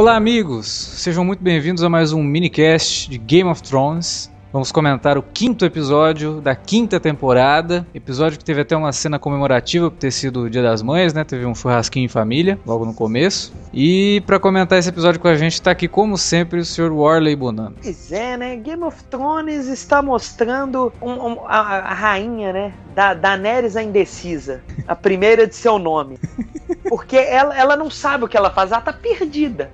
[0.00, 0.66] Olá, amigos!
[0.66, 4.32] Sejam muito bem-vindos a mais um minicast de Game of Thrones.
[4.50, 7.86] Vamos comentar o quinto episódio da quinta temporada.
[7.92, 11.22] Episódio que teve até uma cena comemorativa por ter sido o Dia das Mães, né?
[11.22, 13.52] Teve um churrasquinho em família logo no começo.
[13.74, 16.90] E para comentar esse episódio com a gente está aqui, como sempre, o Sr.
[16.90, 17.76] Warley Bonano.
[17.82, 18.56] Pois é, né?
[18.56, 22.72] Game of Thrones está mostrando um, um, a, a, rainha, né?
[22.94, 24.62] Da Daenerys a indecisa.
[24.88, 26.18] A primeira de seu nome.
[26.88, 29.70] Porque ela, ela não sabe o que ela faz, ela tá perdida.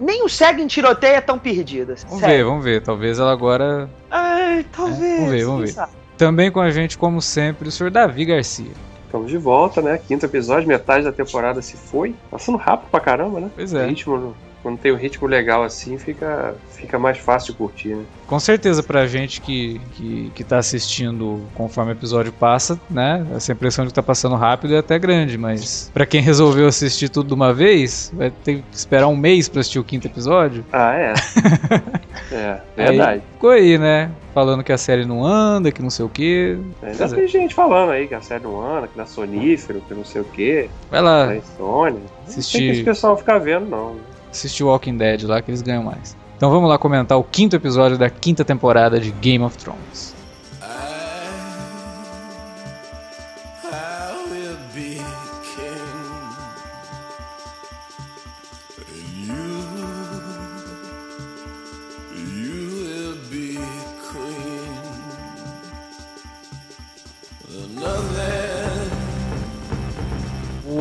[0.00, 1.94] Nem o cego em tiroteio é tão perdida.
[2.06, 2.36] Vamos sério.
[2.36, 2.82] ver, vamos ver.
[2.82, 3.90] Talvez ela agora.
[4.10, 5.02] Ai, talvez.
[5.02, 5.68] É, vamos ver, vamos ver.
[5.68, 5.92] Sabe?
[6.16, 7.90] Também com a gente, como sempre, o Sr.
[7.90, 8.72] Davi Garcia.
[9.04, 9.98] Estamos de volta, né?
[9.98, 12.14] Quinto episódio, metade da temporada se foi.
[12.30, 13.50] Passando rápido pra caramba, né?
[13.54, 13.86] Pois é.
[13.86, 14.34] ritmo,
[14.66, 18.02] quando tem um ritmo legal assim, fica, fica mais fácil de curtir, né?
[18.26, 23.24] Com certeza, pra gente que, que, que tá assistindo conforme o episódio passa, né?
[23.32, 27.08] Essa impressão de que tá passando rápido é até grande, mas para quem resolveu assistir
[27.08, 30.64] tudo de uma vez, vai ter que esperar um mês para assistir o quinto episódio.
[30.72, 31.14] Ah, é.
[32.34, 33.20] é, verdade.
[33.20, 34.10] Aí, ficou aí, né?
[34.34, 36.58] Falando que a série não anda, que não sei o quê.
[36.82, 39.94] É, já tem gente falando aí que a série não anda, que dá sonífero, que
[39.94, 40.68] não sei o quê.
[40.90, 41.30] Vai lá.
[41.30, 41.62] Assistir...
[41.62, 44.15] Não tem que esse pessoal ficar vendo, não.
[44.36, 46.16] Assistir Walking Dead lá que eles ganham mais.
[46.36, 50.15] Então vamos lá comentar o quinto episódio da quinta temporada de Game of Thrones.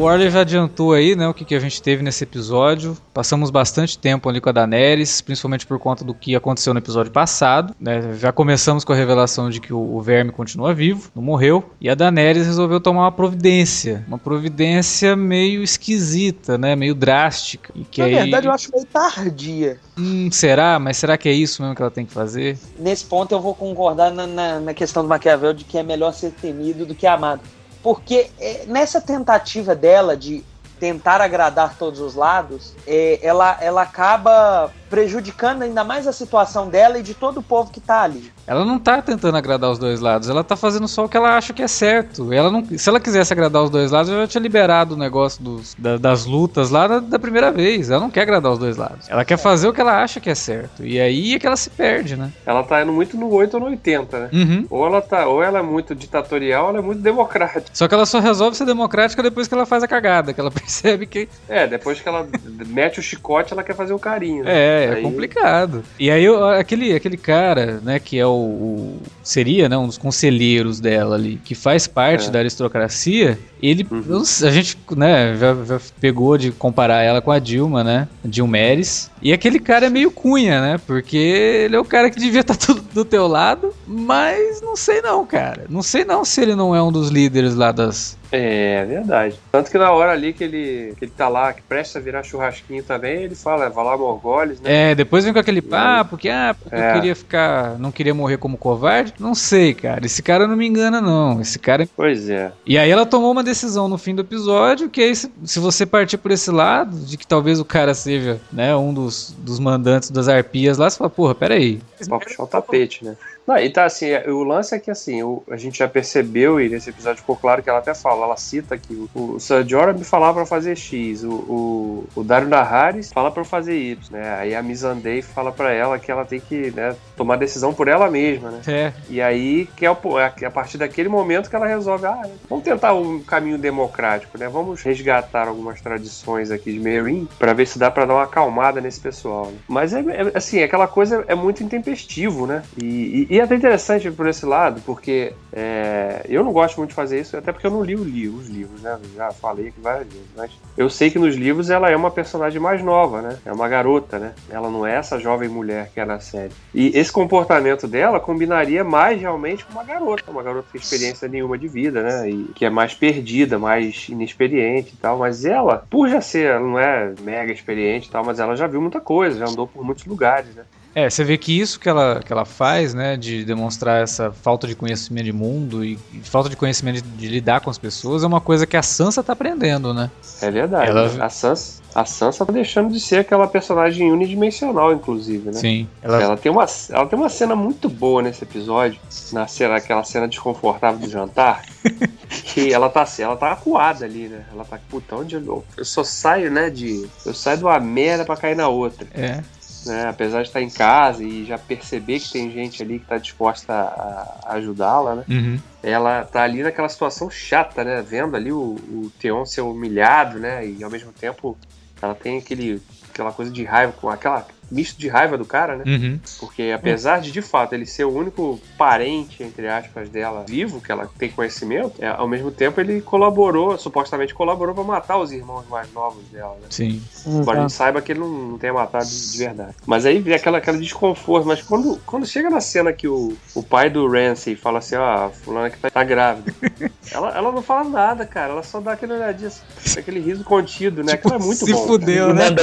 [0.06, 2.96] O Warley já adiantou aí, né, o que, que a gente teve nesse episódio.
[3.12, 7.12] Passamos bastante tempo ali com a Daenerys, principalmente por conta do que aconteceu no episódio
[7.12, 7.76] passado.
[7.80, 8.14] Né?
[8.14, 11.72] Já começamos com a revelação de que o, o, Verme continua vivo, não morreu.
[11.82, 14.06] E a Daenerys resolveu tomar uma providência.
[14.08, 17.74] Uma providência meio esquisita, né, meio drástica.
[17.74, 18.14] E que na aí...
[18.14, 19.80] verdade, eu acho meio tardia.
[19.98, 20.78] Hum, será?
[20.78, 22.60] Mas será que é isso mesmo que ela tem que fazer?
[22.78, 26.14] Nesse ponto eu vou concordar na, na, na questão do Maquiavel de que é melhor
[26.14, 27.42] ser temido do que amado
[27.86, 30.44] porque é, nessa tentativa dela de
[30.80, 36.98] tentar agradar todos os lados, é, ela, ela acaba prejudicando ainda mais a situação dela
[36.98, 38.32] e de todo o povo que tá ali.
[38.48, 41.36] Ela não tá tentando agradar os dois lados, ela tá fazendo só o que ela
[41.36, 42.32] acha que é certo.
[42.32, 45.44] Ela não, se ela quisesse agradar os dois lados, eu já tinha liberado o negócio
[45.44, 47.90] dos, da, das lutas lá da, da, primeira vez.
[47.90, 49.10] Ela não quer agradar os dois lados.
[49.10, 50.86] Ela quer fazer o que ela acha que é certo.
[50.86, 52.32] E aí é que ela se perde, né?
[52.46, 54.30] Ela tá indo muito no 8 ou no 80, né?
[54.32, 54.66] Uhum.
[54.70, 57.72] Ou ela tá, ou ela é muito ditatorial, ou ela é muito democrática.
[57.74, 60.52] Só que ela só resolve ser democrática depois que ela faz a cagada, que ela
[60.52, 61.28] percebe que.
[61.50, 62.26] É, depois que ela
[62.68, 64.46] mete o chicote, ela quer fazer o carinho.
[64.46, 64.52] Né?
[64.54, 65.00] É, é aí...
[65.00, 65.84] é complicado.
[66.00, 66.26] E aí
[66.60, 71.40] aquele, aquele cara, né, que é o, o, seria, né, um dos conselheiros dela ali,
[71.44, 72.32] que faz parte é.
[72.32, 74.22] da aristocracia, ele, uhum.
[74.22, 79.34] a gente, né, já, já, pegou de comparar ela com a Dilma, né, Dilmeres, e
[79.34, 82.66] aquele cara é meio cunha, né, porque ele é o cara que devia estar tá
[82.66, 86.76] tudo do teu lado, mas não sei não, cara, não sei não se ele não
[86.76, 89.40] é um dos líderes lá das, é, é, verdade.
[89.52, 92.24] Tanto que na hora ali que ele, que ele tá lá, que presta a virar
[92.24, 94.92] churrasquinho também, ele fala, vai lá Morgoles, né?
[94.92, 96.90] É, depois vem com aquele papo que, ah, porque é.
[96.90, 99.14] eu queria ficar, não queria morrer como covarde.
[99.20, 101.88] Não sei, cara, esse cara não me engana não, esse cara...
[101.96, 102.52] Pois é.
[102.66, 105.86] E aí ela tomou uma decisão no fim do episódio, que aí se, se você
[105.86, 110.10] partir por esse lado, de que talvez o cara seja, né, um dos, dos mandantes
[110.10, 111.82] das arpias lá, você fala, porra, peraí.
[112.08, 113.16] Pode puxar o tapete, né?
[113.48, 116.68] Não, e tá assim, o lance é que assim, o, a gente já percebeu, e
[116.68, 119.94] nesse episódio ficou claro que ela até fala, ela cita que o, o Sir Jorah
[119.94, 124.36] me falava pra fazer X, o, o, o Dario Naharis fala pra fazer Y, né?
[124.40, 128.10] Aí a Missandei fala pra ela que ela tem que né, tomar decisão por ela
[128.10, 128.62] mesma, né?
[128.68, 128.94] É.
[129.10, 132.66] E aí que é, o, é a partir daquele momento que ela resolve, ah, vamos
[132.66, 134.48] tentar um caminho democrático, né?
[134.50, 138.82] Vamos resgatar algumas tradições aqui de Meereen pra ver se dá pra dar uma acalmada
[138.82, 139.48] nesse pessoal.
[139.48, 139.58] Né?
[139.68, 142.64] Mas é, é, assim, aquela coisa é muito intempestivo, né?
[142.82, 146.90] E, e e é até interessante por esse lado, porque é, eu não gosto muito
[146.90, 149.00] de fazer isso, até porque eu não li livro, os livros, né?
[149.16, 150.28] Já falei aqui várias vezes.
[150.36, 153.38] Mas eu sei que nos livros ela é uma personagem mais nova, né?
[153.46, 154.34] É uma garota, né?
[154.50, 156.52] Ela não é essa jovem mulher que é na série.
[156.74, 161.58] E esse comportamento dela combinaria mais realmente com uma garota, uma garota sem experiência nenhuma
[161.58, 162.30] de vida, né?
[162.30, 165.20] E que é mais perdida, mais inexperiente e tal.
[165.20, 168.68] Mas ela, por já ser, ela não é mega experiente e tal, mas ela já
[168.68, 170.66] viu muita coisa, já andou por muitos lugares, né?
[170.96, 174.66] É, você vê que isso que ela, que ela faz, né, de demonstrar essa falta
[174.66, 178.24] de conhecimento de mundo e, e falta de conhecimento de, de, lidar com as pessoas
[178.24, 180.10] é uma coisa que a Sansa tá aprendendo, né?
[180.42, 180.90] É verdade.
[180.90, 181.26] Ela...
[181.26, 185.60] A Sansa, a Sansa tá deixando de ser aquela personagem unidimensional, inclusive, né?
[185.60, 185.86] Sim.
[186.02, 186.24] Ela...
[186.24, 188.98] ela, tem, uma, ela tem uma cena muito boa nesse episódio,
[189.34, 191.66] na cena, aquela cena desconfortável do jantar,
[192.46, 194.46] que ela tá ela tá acuada ali, né?
[194.50, 197.06] Ela tá, puta, onde eu, eu só saio, né, de...
[197.26, 199.06] Eu saio de uma merda pra cair na outra.
[199.14, 199.44] É.
[199.86, 203.18] Né, apesar de estar em casa e já perceber que tem gente ali que está
[203.18, 205.24] disposta a, ajudá-la, né?
[205.30, 205.60] Uhum.
[205.84, 208.02] Ela tá ali naquela situação chata, né?
[208.02, 210.68] Vendo ali o, o Theon ser humilhado, né?
[210.68, 211.56] E ao mesmo tempo
[212.02, 215.84] ela tem aquele, aquela coisa de raiva, com aquela misto de raiva do cara, né?
[215.86, 216.20] Uhum.
[216.40, 220.92] Porque apesar de, de fato, ele ser o único parente, entre aspas, dela vivo, que
[220.92, 225.66] ela tem conhecimento, é, ao mesmo tempo ele colaborou, supostamente colaborou para matar os irmãos
[225.70, 226.68] mais novos dela, né?
[226.70, 227.02] Sim.
[227.26, 229.76] Embora a gente saiba que ele não, não tenha matado de, de, verdade.
[229.86, 231.48] Mas aí vem aquela, aquela desconforto.
[231.48, 235.04] Mas quando, quando chega na cena que o, o pai do Ramsey fala assim, ó,
[235.04, 236.54] ah, fulana que tá, tá grávida,
[237.12, 238.54] ela, ela não fala nada, cara.
[238.54, 239.52] Ela só dá aquele olhadinho,
[239.98, 241.16] aquele riso contido, né?
[241.16, 241.82] Tipo, Aquilo é muito se bom.
[241.82, 242.52] Se fudeu, cara.
[242.52, 242.56] né?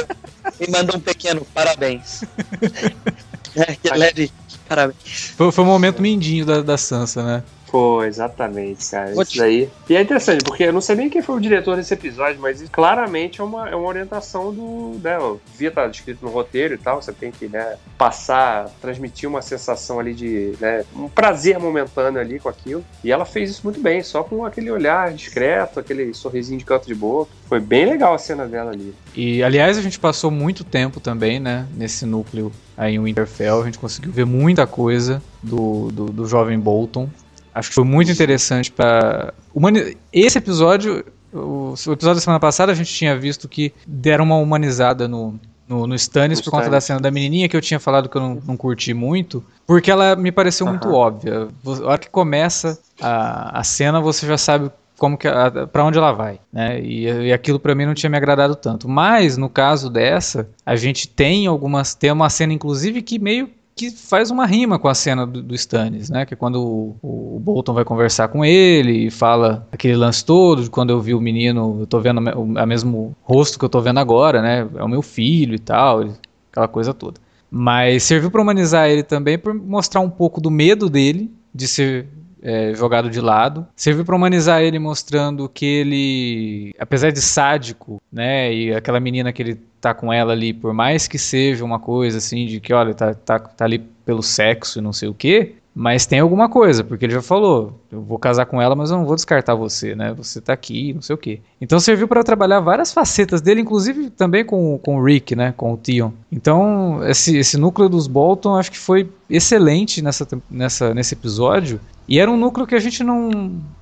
[0.60, 1.91] Me manda um pequeno parabéns.
[3.56, 4.30] é, leve,
[4.68, 4.96] parabéns.
[5.36, 7.42] Foi, foi um momento mindinho da, da Sansa, né?
[7.72, 9.14] Foi, exatamente, cara.
[9.14, 9.38] Vou isso te...
[9.38, 9.70] daí.
[9.88, 12.62] E é interessante, porque eu não sei nem quem foi o diretor desse episódio, mas
[12.68, 15.00] claramente é uma, é uma orientação do.
[15.02, 18.68] Né, eu via estar tá escrito no roteiro e tal, você tem que né, passar,
[18.78, 20.52] transmitir uma sensação ali de.
[20.60, 22.84] Né, um prazer momentâneo ali com aquilo.
[23.02, 26.86] E ela fez isso muito bem, só com aquele olhar discreto, aquele sorrisinho de canto
[26.86, 27.30] de boca.
[27.48, 28.94] Foi bem legal a cena dela ali.
[29.16, 33.62] E aliás, a gente passou muito tempo também, né, nesse núcleo aí em Winterfell.
[33.62, 37.08] A gente conseguiu ver muita coisa do, do, do jovem Bolton.
[37.54, 39.96] Acho que foi muito interessante para humani...
[40.12, 45.06] esse episódio, o, episódio da semana passada a gente tinha visto que deram uma humanizada
[45.06, 45.38] no
[45.68, 48.20] no, no Stannis por conta da cena da menininha que eu tinha falado que eu
[48.20, 51.48] não, não curti muito, porque ela me pareceu muito óbvia.
[51.64, 55.26] A hora que começa a, a cena, você já sabe como que
[55.72, 56.80] para onde ela vai, né?
[56.80, 58.88] E, e aquilo para mim não tinha me agradado tanto.
[58.88, 63.90] Mas no caso dessa, a gente tem algumas tem uma cena inclusive que meio que
[63.90, 66.26] faz uma rima com a cena do, do Stannis, né?
[66.26, 66.96] Que é quando o,
[67.36, 71.14] o, Bolton vai conversar com ele e fala aquele lance todo de quando eu vi
[71.14, 74.68] o menino, eu tô vendo o, mesmo rosto que eu tô vendo agora, né?
[74.76, 76.04] É o meu filho e tal,
[76.50, 77.20] aquela coisa toda.
[77.50, 82.08] Mas serviu para humanizar ele também por mostrar um pouco do medo dele de ser
[82.42, 83.66] é, jogado de lado.
[83.76, 89.42] Serviu para humanizar ele mostrando que ele, apesar de sádico, né, e aquela menina que
[89.42, 92.94] ele tá com ela ali, por mais que seja uma coisa assim de que, olha,
[92.94, 96.84] tá, tá, tá ali pelo sexo e não sei o que, mas tem alguma coisa,
[96.84, 99.94] porque ele já falou, eu vou casar com ela, mas eu não vou descartar você,
[99.94, 100.12] né?
[100.12, 101.40] Você tá aqui, não sei o quê.
[101.60, 105.54] Então serviu para trabalhar várias facetas dele, inclusive também com, com o Rick, né?
[105.56, 106.12] Com o Tion.
[106.30, 111.80] Então, esse, esse núcleo dos Bolton acho que foi excelente nessa, nessa, nesse episódio.
[112.12, 113.30] E era um núcleo que a gente não,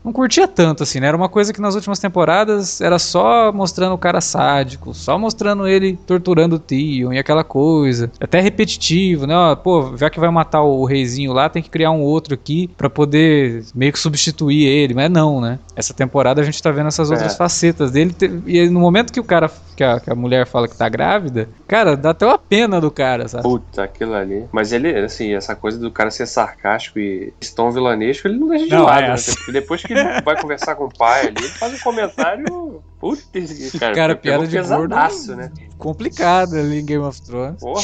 [0.05, 1.09] não curtia tanto, assim, né?
[1.09, 5.67] Era uma coisa que nas últimas temporadas era só mostrando o cara sádico, só mostrando
[5.67, 8.09] ele torturando o Tion e aquela coisa.
[8.21, 9.35] Até repetitivo, né?
[9.35, 12.69] Ó, pô, já que vai matar o reizinho lá, tem que criar um outro aqui
[12.69, 14.95] para poder meio que substituir ele.
[14.95, 15.59] Mas não, né?
[15.75, 17.37] Essa temporada a gente tá vendo essas outras é.
[17.37, 18.15] facetas dele.
[18.47, 21.49] E no momento que o cara, que a, que a mulher fala que tá grávida,
[21.67, 23.43] cara, dá até uma pena do cara, sabe?
[23.43, 24.45] Puta, aquilo ali.
[24.53, 28.67] Mas ele, assim, essa coisa do cara ser sarcástico e tão vilanesco, ele não deixa
[28.67, 29.13] de não, lado, é né?
[29.13, 29.35] assim.
[29.35, 32.83] Porque depois que ele vai conversar com o pai ali, ele faz um comentário.
[33.01, 34.95] Putz, cara, cara piada de gordo
[35.35, 35.51] né?
[35.79, 37.59] complicado ali em Game of Thrones.
[37.59, 37.83] Porra,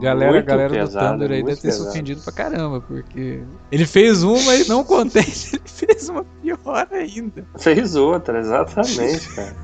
[0.00, 1.84] galera, galera pesado, do Thunder aí deve ter pesado.
[1.84, 6.88] se ofendido pra caramba, porque ele fez uma e não contente, ele fez uma pior
[6.92, 7.46] ainda.
[7.58, 9.54] Fez outra, exatamente, cara.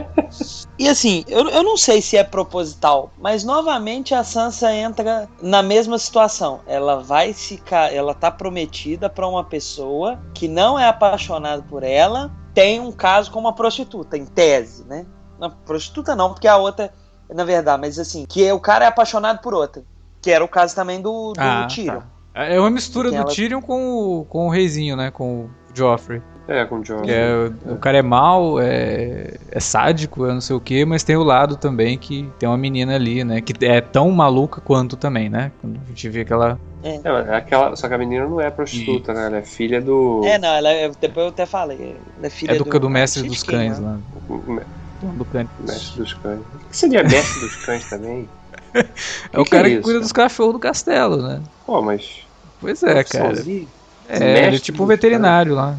[0.78, 5.62] e assim, eu, eu não sei se é proposital, mas novamente a Sansa entra na
[5.62, 6.60] mesma situação.
[6.66, 12.32] Ela vai ficar, ela tá prometida para uma pessoa que não é apaixonada por ela,
[12.56, 15.04] tem um caso com uma prostituta, em tese, né?
[15.38, 16.90] Não, prostituta não, porque a outra,
[17.28, 19.84] na verdade, mas assim, que o cara é apaixonado por outra.
[20.22, 22.00] Que era o caso também do, do ah, Tyrion.
[22.32, 22.44] Tá.
[22.46, 23.26] É uma mistura do ela...
[23.26, 25.10] Tyrion com o, com o reizinho, né?
[25.10, 26.22] Com o Joffrey.
[26.48, 27.10] É, com o Joffrey.
[27.10, 27.72] É, é.
[27.72, 31.24] O cara é mau, é, é sádico, é não sei o que, mas tem o
[31.24, 33.40] lado também que tem uma menina ali, né?
[33.40, 35.50] Que é tão maluca quanto também, né?
[35.60, 37.00] Quando a gente vê aquela é.
[37.04, 39.14] é aquela, só que a menina não é prostituta, e...
[39.14, 39.26] né?
[39.26, 40.22] Ela é filha do.
[40.24, 41.96] É, não, ela é, depois eu até falei.
[42.16, 43.98] Ela é filha é do, do, do mestre dos cães né?
[44.20, 44.62] lá.
[45.00, 45.48] Do cães.
[45.60, 46.40] Mestre dos cães.
[46.40, 48.28] O que seria mestre dos cães também?
[49.32, 51.42] é o que cara é que cuida dos cachorros do castelo, né?
[51.66, 52.20] Pô, mas.
[52.60, 53.34] Pois é, cara.
[53.34, 53.68] Sozinho?
[54.08, 55.76] É, ele é tipo um veterinário lá.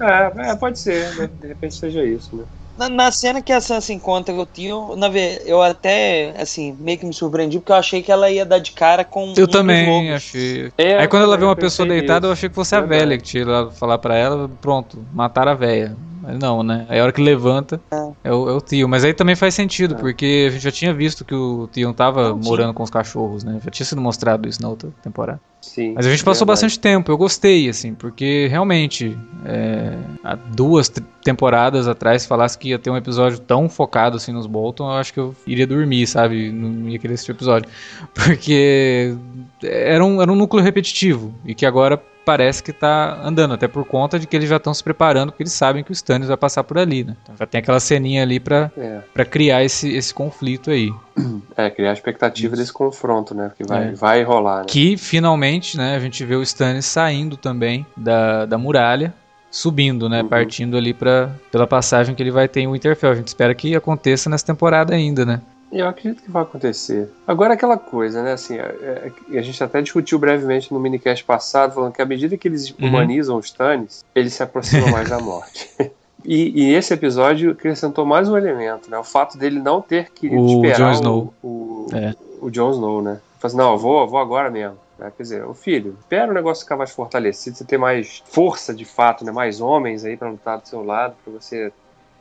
[0.00, 1.30] É, é, pode ser, né?
[1.40, 2.44] de repente seja isso, né?
[2.76, 5.08] Na, na, cena que a Sansa encontra o tio, na,
[5.46, 8.72] eu até, assim, meio que me surpreendi, porque eu achei que ela ia dar de
[8.72, 9.32] cara com.
[9.36, 10.72] Eu um também achei.
[10.76, 13.22] É, Aí quando ela viu uma pessoa deitada, eu achei que fosse a velha que
[13.22, 15.96] tinha falar para ela, pronto, matar a velha.
[16.26, 16.86] Mas não, né?
[16.88, 18.88] Aí a hora que levanta é, é, o, é o tio.
[18.88, 19.98] Mas aí também faz sentido, é.
[19.98, 22.90] porque a gente já tinha visto que o tio não tava não, morando com os
[22.90, 23.60] cachorros, né?
[23.62, 25.40] Já tinha sido mostrado isso na outra temporada.
[25.60, 25.94] Sim.
[25.94, 26.62] Mas a gente passou verdade.
[26.62, 32.78] bastante tempo, eu gostei, assim, porque realmente, é, há duas temporadas atrás, falasse que ia
[32.78, 36.52] ter um episódio tão focado assim nos Bolton, eu acho que eu iria dormir, sabe?
[36.52, 37.68] Não ia querer assistir o episódio.
[38.12, 39.16] Porque
[39.64, 43.84] era um, era um núcleo repetitivo e que agora parece que está andando, até por
[43.84, 46.36] conta de que eles já estão se preparando, porque eles sabem que o Stannis vai
[46.36, 47.16] passar por ali, né?
[47.22, 49.24] Então já tem aquela ceninha ali para é.
[49.24, 50.92] criar esse, esse conflito aí.
[51.56, 52.62] É, criar a expectativa Isso.
[52.62, 53.52] desse confronto, né?
[53.56, 53.92] Que vai, é.
[53.92, 54.64] vai rolar, né?
[54.66, 59.14] Que finalmente, né, a gente vê o Stannis saindo também da, da muralha,
[59.50, 60.22] subindo, né?
[60.22, 60.28] Uhum.
[60.28, 63.12] Partindo ali pra, pela passagem que ele vai ter em Winterfell.
[63.12, 65.40] A gente espera que aconteça nessa temporada ainda, né?
[65.74, 67.10] Eu acredito que vai acontecer.
[67.26, 68.32] Agora aquela coisa, né?
[68.32, 72.06] Assim, a, é, é, a, gente até discutiu brevemente no minicast passado, falando que à
[72.06, 72.88] medida que eles uhum.
[72.88, 75.68] humanizam os Tannis, eles se aproximam mais da morte.
[76.26, 78.96] E, e, esse episódio acrescentou mais um elemento, né?
[78.96, 81.34] O fato dele não ter querido o esperar Jon Snow.
[81.42, 82.14] o, o, é.
[82.40, 83.20] o Jon Snow, né?
[83.38, 84.78] Falei assim, não, eu vou, eu vou agora mesmo.
[84.98, 85.12] Né?
[85.14, 88.86] Quer dizer, o filho, espera o negócio ficar mais fortalecido, você ter mais força de
[88.86, 89.32] fato, né?
[89.32, 91.70] Mais homens aí para lutar do seu lado, para você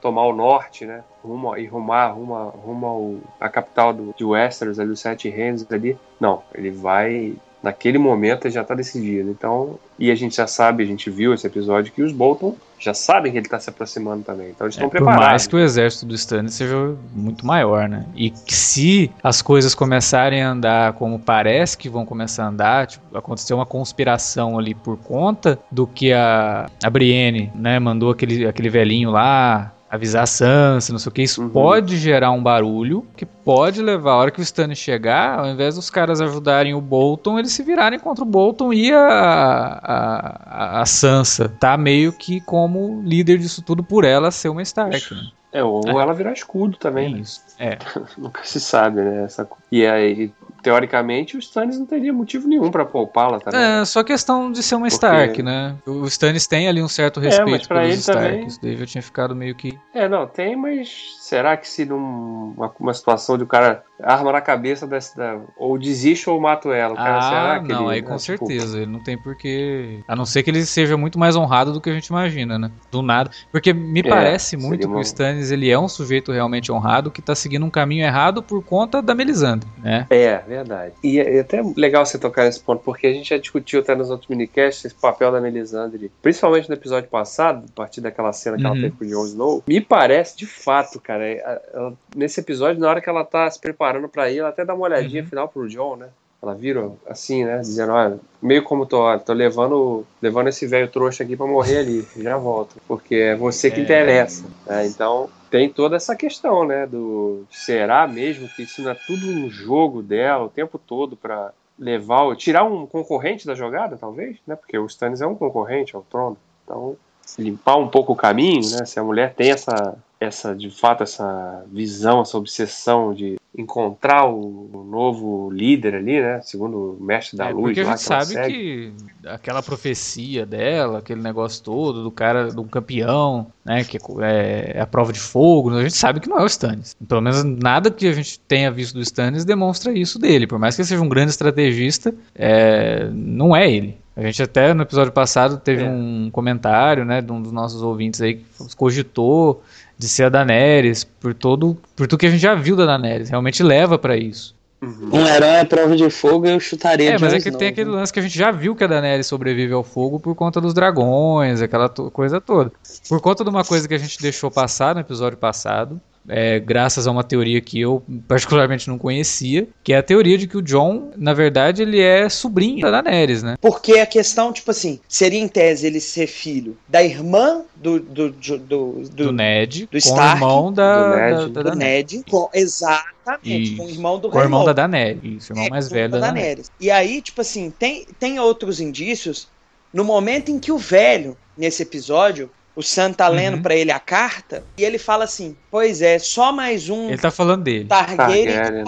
[0.04, 1.02] tomar o norte, né?
[1.24, 5.66] Rumo, e rumar rumo, rumo ao, a capital do, de Westeros, ali, os Sete Reinos
[5.72, 5.98] ali.
[6.20, 7.34] Não, ele vai
[7.64, 9.32] naquele momento já está decidido.
[9.32, 12.94] Então, e a gente já sabe, a gente viu esse episódio que os Bolton já
[12.94, 14.50] sabem que ele está se aproximando também.
[14.50, 15.24] Então eles estão é, preparados.
[15.24, 16.76] Por mais que o exército do Stannis seja
[17.14, 18.06] muito maior, né?
[18.14, 22.88] E que se as coisas começarem a andar como parece que vão começar a andar,
[22.88, 28.46] tipo, aconteceu uma conspiração ali por conta do que a, a Brienne, né, mandou aquele,
[28.46, 31.22] aquele velhinho lá avisar a Sansa, não sei o que.
[31.22, 31.50] Isso uhum.
[31.50, 35.76] pode gerar um barulho que pode levar a hora que o Stannis chegar, ao invés
[35.76, 40.86] dos caras ajudarem o Bolton, eles se virarem contra o Bolton e a, a, a
[40.88, 45.28] Sansa tá meio que como líder disso tudo por ela ser uma Stark, né?
[45.52, 45.92] É, ou é.
[45.92, 47.14] ela virar escudo também.
[47.14, 47.20] Né?
[47.20, 47.42] Isso.
[47.60, 47.78] É.
[48.18, 49.26] Nunca se sabe, né?
[49.26, 49.48] Essa...
[49.72, 53.60] E aí, teoricamente, o Stannis não teria motivo nenhum para poupá-la também.
[53.60, 54.94] É, só questão de ser uma Porque...
[54.96, 55.76] Stark, né?
[55.86, 58.30] O Stannis tem ali um certo é, respeito é, pelos ele Stark.
[58.30, 58.58] Também...
[58.62, 59.78] Daí já tinha ficado meio que.
[59.94, 64.42] É, não, tem, mas será que se numa uma situação de o cara arma na
[64.42, 65.18] cabeça dessa.
[65.18, 66.94] Da, ou desiste ou mato ela.
[66.94, 68.66] O cara, ah, será que não, ele, aí com né, certeza.
[68.66, 68.78] Tipo...
[68.78, 70.00] Ele não tem porquê.
[70.08, 72.72] A não ser que ele seja muito mais honrado do que a gente imagina, né?
[72.92, 73.32] Do nada.
[73.52, 77.22] Porque me é, parece muito que o Stannis ele é um sujeito realmente honrado que
[77.22, 80.06] tá seguindo um caminho errado por conta da Melisandre, né?
[80.10, 80.94] É, verdade.
[81.04, 84.10] E é até legal você tocar nesse ponto, porque a gente já discutiu até nos
[84.10, 88.64] outros minicasts esse papel da Melisandre, principalmente no episódio passado, a partir daquela cena que
[88.64, 88.72] uhum.
[88.72, 89.64] ela teve com o Jon Snow.
[89.68, 94.08] Me parece, de fato, cara, ela, nesse episódio, na hora que ela tá se preparando
[94.08, 95.30] para ir, ela até dá uma olhadinha uhum.
[95.30, 96.10] final pro John, né?
[96.42, 97.60] Ela vira assim, né?
[97.60, 102.06] Dizendo, olha, meio como tô, tô levando, levando esse velho trouxa aqui para morrer ali,
[102.18, 102.76] já volto.
[102.86, 103.84] Porque é você que é.
[103.84, 104.44] interessa.
[104.66, 104.86] Né?
[104.88, 106.86] Então, tem toda essa questão, né?
[106.86, 111.54] Do será mesmo que isso não é tudo um jogo dela o tempo todo para
[111.80, 114.58] levar, tirar um concorrente da jogada, talvez, né?
[114.58, 116.36] Porque o Stannis é um concorrente ao trono.
[116.66, 116.98] Então,
[117.40, 118.86] limpar um pouco o caminho, né?
[118.86, 124.84] Se a mulher tem essa, essa de fato, essa visão, essa obsessão de encontrar o
[124.90, 126.42] novo líder ali, né?
[126.42, 127.66] Segundo o mestre da é, luz.
[127.66, 128.94] Porque a gente sabe que
[129.28, 133.84] aquela profecia dela, aquele negócio todo do cara, do campeão, né?
[133.84, 136.96] Que é, é, a prova de fogo, a gente sabe que não é o Stannis.
[137.08, 140.48] Pelo menos nada que a gente tenha visto do Stannis demonstra isso dele.
[140.48, 144.03] Por mais que ele seja um grande estrategista, é, não é ele.
[144.16, 145.90] A gente até no episódio passado teve é.
[145.90, 149.64] um comentário, né, de um dos nossos ouvintes aí que cogitou
[149.98, 153.30] de ser a Daenerys, por todo, por tudo que a gente já viu da Daenerys,
[153.30, 154.56] realmente leva para isso.
[154.84, 155.22] Uhum.
[155.22, 158.12] Um herói é prova de fogo eu chutaria É, mas é que tem aquele lance
[158.12, 161.62] que a gente já viu que a Daenerys sobrevive ao fogo por conta dos dragões,
[161.62, 162.72] aquela coisa toda.
[163.08, 167.08] Por conta de uma coisa que a gente deixou passar no episódio passado, é, graças
[167.08, 170.62] a uma teoria que eu particularmente não conhecia, que é a teoria de que o
[170.62, 173.56] John, na verdade, ele é sobrinho da Daenerys, né?
[173.62, 178.32] Porque a questão, tipo assim, seria em tese ele ser filho da irmã do do,
[178.32, 181.76] do, do, do Ned, do Stark, com o irmão da, do Ned, da, da, da
[181.76, 185.68] Ned com, exatamente, com o irmão do Com o irmão da Daenerys, isso, o irmão
[185.68, 186.46] é, mais velho da Daenerys.
[186.46, 186.72] Daenerys.
[186.80, 189.48] E aí, tipo assim, tem, tem outros indícios
[189.94, 193.62] no momento em que o velho, nesse episódio, o Sam tá lendo uhum.
[193.62, 197.10] para ele a carta e ele fala assim: Pois é, só mais um.
[197.10, 197.86] Ele tá falando dele.
[197.86, 198.84] Targaryen, Targaryen.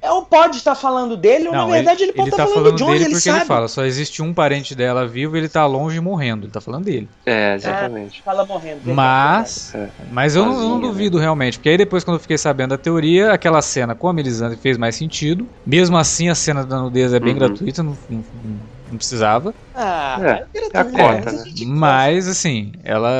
[0.00, 2.48] É, ou pode estar falando dele, ou Não, na verdade ele, pode ele estar tá
[2.48, 3.38] falando, falando do Jones, dele ele porque sabe.
[3.38, 6.46] ele fala, só existe um parente dela vivo e ele tá longe morrendo.
[6.46, 7.08] Ele tá falando dele.
[7.26, 8.22] É, exatamente.
[8.22, 8.80] Fala morrendo.
[8.84, 9.88] Mas, É.
[10.10, 10.80] mas eu não, Sozinha, né?
[10.82, 14.12] duvido realmente, porque aí depois quando eu fiquei sabendo da teoria, aquela cena com a
[14.12, 15.46] Melisandre fez mais sentido.
[15.66, 17.38] Mesmo assim, a cena da nudez é bem Uhum.
[17.38, 19.54] gratuita, não, não- não precisava.
[19.74, 21.44] Ah, É, é a cota, né?
[21.66, 23.10] Mas, assim, ela,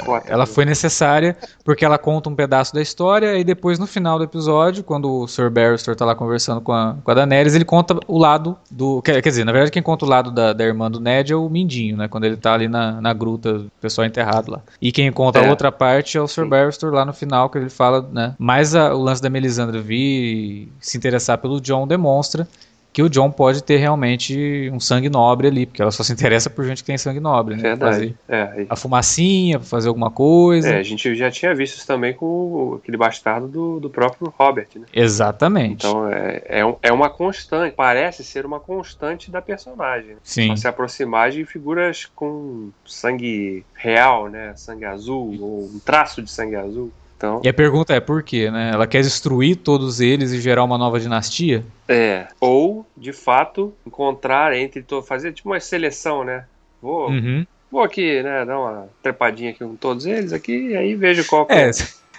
[0.00, 0.46] É cota, ela né?
[0.52, 4.82] foi necessária porque ela conta um pedaço da história e depois no final do episódio,
[4.82, 8.18] quando o Sir Barristan tá lá conversando com a, com a Daenerys, ele conta o
[8.18, 9.00] lado do...
[9.02, 11.36] Quer, quer dizer, na verdade quem conta o lado da, da irmã do Ned é
[11.36, 12.08] o Mindinho, né?
[12.08, 14.60] Quando ele tá ali na, na gruta, o pessoal enterrado lá.
[14.82, 15.46] E quem conta É.
[15.46, 18.34] a outra parte é o Sir Barristan lá no final, que ele fala, né?
[18.38, 22.48] Mas a- o lance da Melisandre vir e se interessar pelo John demonstra
[22.92, 26.50] que o John pode ter realmente um sangue nobre ali, porque ela só se interessa
[26.50, 27.76] por gente que tem sangue nobre, né?
[27.76, 28.16] Fazer Verdade.
[28.28, 30.70] É, e- a fumacinha pra fazer alguma coisa.
[30.74, 34.68] é, a gente já tinha visto isso também com aquele bastardo do, do próprio Robert,
[34.74, 34.86] né?
[34.92, 35.86] Exatamente.
[35.86, 40.16] Então é, é, é uma constante, parece ser uma constante da personagem.
[40.22, 40.48] Sim.
[40.48, 44.52] Só se aproximar de figuras com sangue real, né?
[44.56, 46.90] Sangue azul, ou um traço de sangue azul.
[47.20, 48.70] Então, E a pergunta é por quê, né?
[48.72, 51.62] Ela quer destruir todos eles e gerar uma nova dinastia?
[51.86, 52.26] é.
[52.40, 54.82] Ou, de fato, encontrar entre.
[55.06, 56.46] fazer tipo uma seleção, né?
[56.80, 57.44] Vou, Uhum.
[57.70, 58.46] vou aqui, né?
[58.46, 61.70] Dar uma trepadinha aqui com todos eles aqui, e aí vejo qual que É,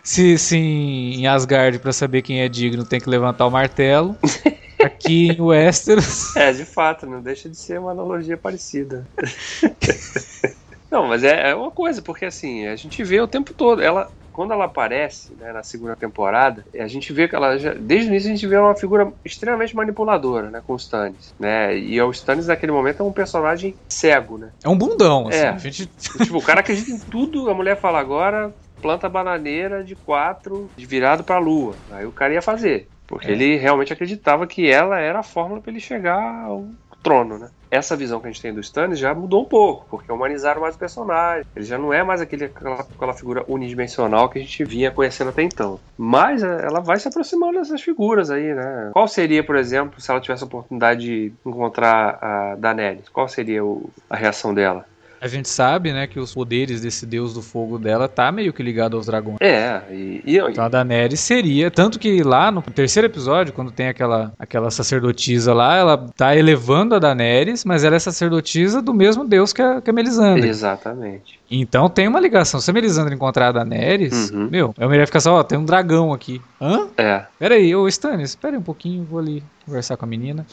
[0.03, 4.15] se, se em Asgard, pra saber quem é digno, tem que levantar o martelo,
[4.84, 6.36] aqui em Westeros.
[6.36, 9.08] É, de fato, não deixa de ser uma analogia parecida.
[10.91, 13.81] não, mas é, é uma coisa, porque assim, a gente vê o tempo todo.
[13.81, 17.73] Ela, quando ela aparece né, na segunda temporada, a gente vê que ela já.
[17.73, 20.61] Desde o início a gente vê uma figura extremamente manipuladora, né?
[20.65, 21.33] Com o Stannis.
[21.39, 21.77] Né?
[21.77, 24.51] E o Stannis naquele momento é um personagem cego, né?
[24.63, 25.39] É um bundão, assim.
[25.39, 25.50] É.
[25.50, 25.85] A gente...
[26.23, 30.85] tipo, o cara acredita em tudo, a mulher fala agora, planta bananeira de quatro, de
[30.85, 31.75] virado pra lua.
[31.91, 32.88] Aí o cara ia fazer.
[33.07, 33.31] Porque É.
[33.31, 36.65] ele realmente acreditava que ela era a fórmula para ele chegar ao
[37.03, 37.50] trono, né?
[37.72, 40.75] Essa visão que a gente tem do Stannis já mudou um pouco, porque humanizaram mais
[40.75, 41.44] o personagem.
[41.56, 45.30] Ele já não é mais aquele, aquela, aquela figura unidimensional que a gente vinha conhecendo
[45.30, 45.80] até então.
[45.98, 48.92] Mas eh, ela vai se aproximando dessas figuras aí, né?
[48.94, 53.08] Qual seria, por exemplo, se ela tivesse a oportunidade de encontrar a Daenerys?
[53.10, 54.86] Qual seria o- a reação dela?
[55.22, 58.63] A gente sabe, né, que os poderes desse deus do fogo dela tá meio que
[58.63, 59.38] ligado aos dragões.
[59.40, 63.88] É, e, e- Então a Daenerys seria, tanto que lá no terceiro episódio, quando tem
[63.88, 69.24] aquela, aquela sacerdotisa lá, ela tá elevando a Daenerys, mas ela é sacerdotisa do mesmo
[69.24, 70.50] deus que a, que a Melisandre.
[70.50, 71.40] exatamente.
[71.51, 72.60] Então tem uma ligação.
[72.60, 74.50] Se a Melisandre encontrar a Daenerys, Uhum.
[74.50, 76.42] meu, a mulher fica só, ó, tem um dragão aqui.
[76.60, 76.88] Hã?
[76.98, 80.48] É, Pera aí, ô Stannis, espera aí um pouquinho, vou ali conversar com a menina,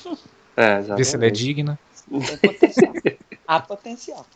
[0.54, 1.32] é, ver se ela é exatamente.
[1.44, 1.78] digna.
[3.48, 4.26] Há potencial.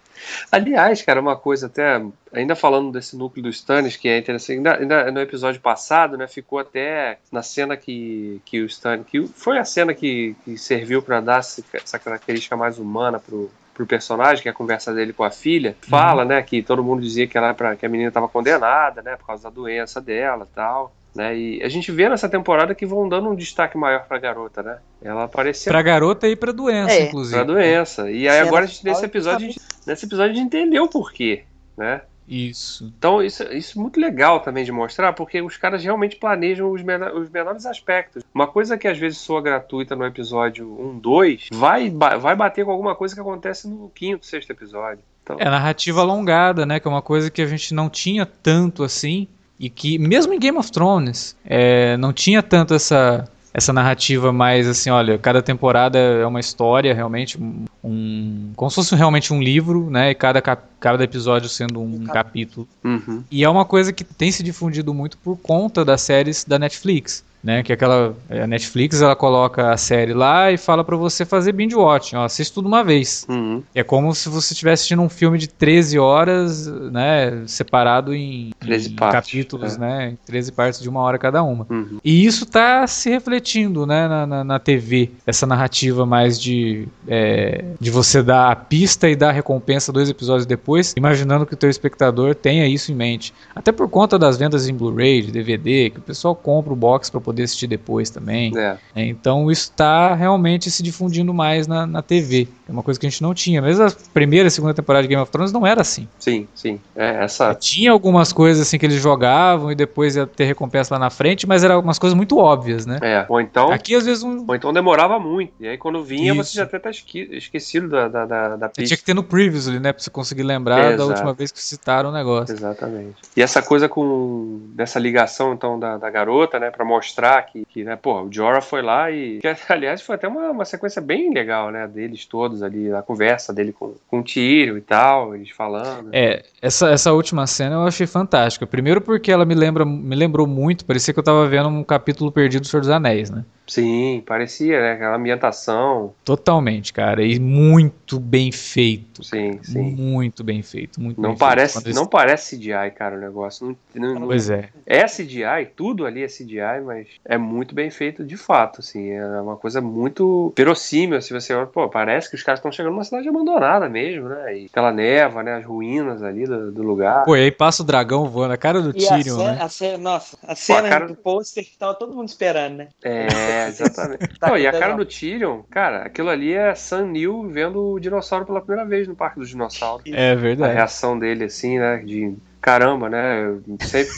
[0.50, 4.78] Aliás, cara, uma coisa até, ainda falando desse núcleo do Stannis, que é interessante, ainda,
[4.78, 9.58] ainda no episódio passado, né, ficou até na cena que, que o Stannis, que foi
[9.58, 14.42] a cena que, que serviu para dar essa essa característica mais humana pro, pro personagem,
[14.42, 17.36] que é a conversa dele com a filha, fala, né, que todo mundo dizia que,
[17.36, 20.94] era pra, que a menina estava condenada, né, por causa da doença dela e tal.
[21.14, 24.62] Né, e a gente vê nessa temporada que vão dando um destaque maior pra garota,
[24.62, 24.78] né?
[25.02, 27.02] Ela aparecia Pra garota e pra doença, É.
[27.02, 27.36] inclusive.
[27.36, 28.10] pra doença.
[28.10, 30.84] E aí Cena agora a gente, nesse episódio, a gente, nesse episódio a gente entendeu
[30.84, 31.44] o porquê,
[31.76, 32.00] né?
[32.26, 32.90] Isso.
[32.96, 36.82] Então, isso, isso é muito legal também de mostrar, porque os caras realmente planejam os,
[36.82, 38.22] meno- os menores aspectos.
[38.32, 42.70] Uma coisa que às vezes soa gratuita no episódio 1, 2, vai, vai bater com
[42.70, 45.00] alguma coisa que acontece no quinto, sexto episódio.
[45.22, 46.80] Então, É narrativa alongada, né?
[46.80, 49.28] Que é uma coisa que a gente não tinha tanto assim.
[49.62, 54.66] E que, mesmo em Game of Thrones, é, não tinha tanto essa, essa narrativa mais
[54.66, 59.40] assim, olha, cada temporada é uma história, realmente, um, um- como se fosse realmente um
[59.40, 60.10] livro, né?
[60.10, 62.66] E cada, cap- cada episódio sendo um, Um capítulo.
[62.82, 66.58] uhum, E é uma coisa que tem se difundido muito por conta das séries da
[66.58, 67.24] Netflix.
[67.42, 71.50] Né, que aquela a Netflix ela coloca a série lá e fala pra você fazer
[71.50, 73.26] binge watching, ó, assiste tudo uma vez.
[73.28, 78.52] uhum, É como se você estivesse assistindo um filme de 13 horas, né, separado em,
[78.60, 79.78] 13 em partes, capítulos, é.
[79.80, 81.66] né, em 13 partes de uma hora cada uma.
[81.68, 81.98] uhum.
[82.04, 87.64] E isso tá se refletindo, né, na, na, na TV, essa narrativa mais de, é,
[87.80, 91.56] de você dar a pista e dar a recompensa dois episódios depois, imaginando que o
[91.56, 93.34] teu espectador tenha isso em mente.
[93.54, 97.20] Até por conta das vendas em Blu-ray, DVD, que o pessoal compra o box para
[97.20, 98.52] poder assistir depois também.
[98.56, 102.48] É, É, então isso está realmente se difundindo mais na, na TV.
[102.68, 103.62] É uma coisa que a gente não tinha.
[103.62, 106.08] Mesmo a primeira e segunda temporada de Game of Thrones não era assim.
[106.18, 106.80] sim, sim.
[106.96, 107.54] É, essa.
[107.54, 111.46] Tinha algumas coisas assim que eles jogavam e depois ia ter recompensa lá na frente,
[111.46, 112.98] mas eram umas coisas muito óbvias, né?
[113.00, 113.70] É, ou então.
[113.70, 114.44] Aqui às vezes um.
[114.46, 115.52] Ou então demorava muito.
[115.60, 116.44] E aí quando vinha, Isso.
[116.44, 118.84] você já até tá esquecido da, da, da, da pista.
[118.86, 119.92] Tinha que ter no Previously, né?
[119.92, 122.54] Pra você conseguir lembrar é, da última vez que citaram o negócio.
[122.54, 123.16] Exatamente.
[123.36, 124.60] E essa coisa com.
[124.74, 126.70] dessa ligação, então, da, da garota, né?
[126.70, 129.38] Pra mostrar que, que né, pô, o Jorah foi lá e.
[129.38, 131.86] Que, aliás, foi até uma, uma sequência bem legal, né?
[131.86, 136.10] Deles todos ali, a conversa dele com, com o Tyrion e tal, eles falando.
[136.12, 138.66] É, essa, essa última cena eu achei fantástica.
[138.66, 142.32] Primeiro porque ela me, lembra, me lembrou muito, parecia que eu tava vendo um capítulo
[142.32, 143.44] perdido do Senhor dos Anéis, né?
[143.66, 144.92] Sim, parecia, né?
[144.92, 146.12] Aquela ambientação.
[146.24, 147.24] Totalmente, cara.
[147.24, 149.24] E muito bem feito.
[149.24, 149.64] Sim, cara.
[149.64, 149.82] sim.
[149.82, 151.00] Muito bem feito.
[151.00, 151.94] Muito não bem parece, feito.
[151.94, 153.76] Não parece CGI, cara, o negócio.
[153.94, 154.68] Não, não, pois é.
[154.84, 159.10] É CGI, tudo ali é CGI, mas é muito bem feito de fato, assim.
[159.10, 162.72] É uma coisa muito verossímil, se assim, você olha, pô, parece que os caras estão
[162.72, 164.58] chegando numa cidade abandonada mesmo, né?
[164.58, 165.54] E aquela neva, né?
[165.54, 167.24] As ruínas ali do, do lugar.
[167.24, 169.62] Pô, e aí passa o dragão voando, a cara do e Tyrion, a cena, né?
[169.62, 171.06] A cena, nossa, a cena pô, a cara...
[171.06, 172.88] do pôster que tava todo mundo esperando, né?
[173.02, 174.38] É, exatamente.
[174.38, 178.00] tá Pô, e a cara do Tyrion, cara, aquilo ali é Sam Neill vendo o
[178.00, 180.04] dinossauro pela primeira vez no Parque dos Dinossauros.
[180.06, 180.72] É verdade.
[180.72, 183.58] A reação dele, assim, né, de caramba, né?
[183.80, 184.12] Sempre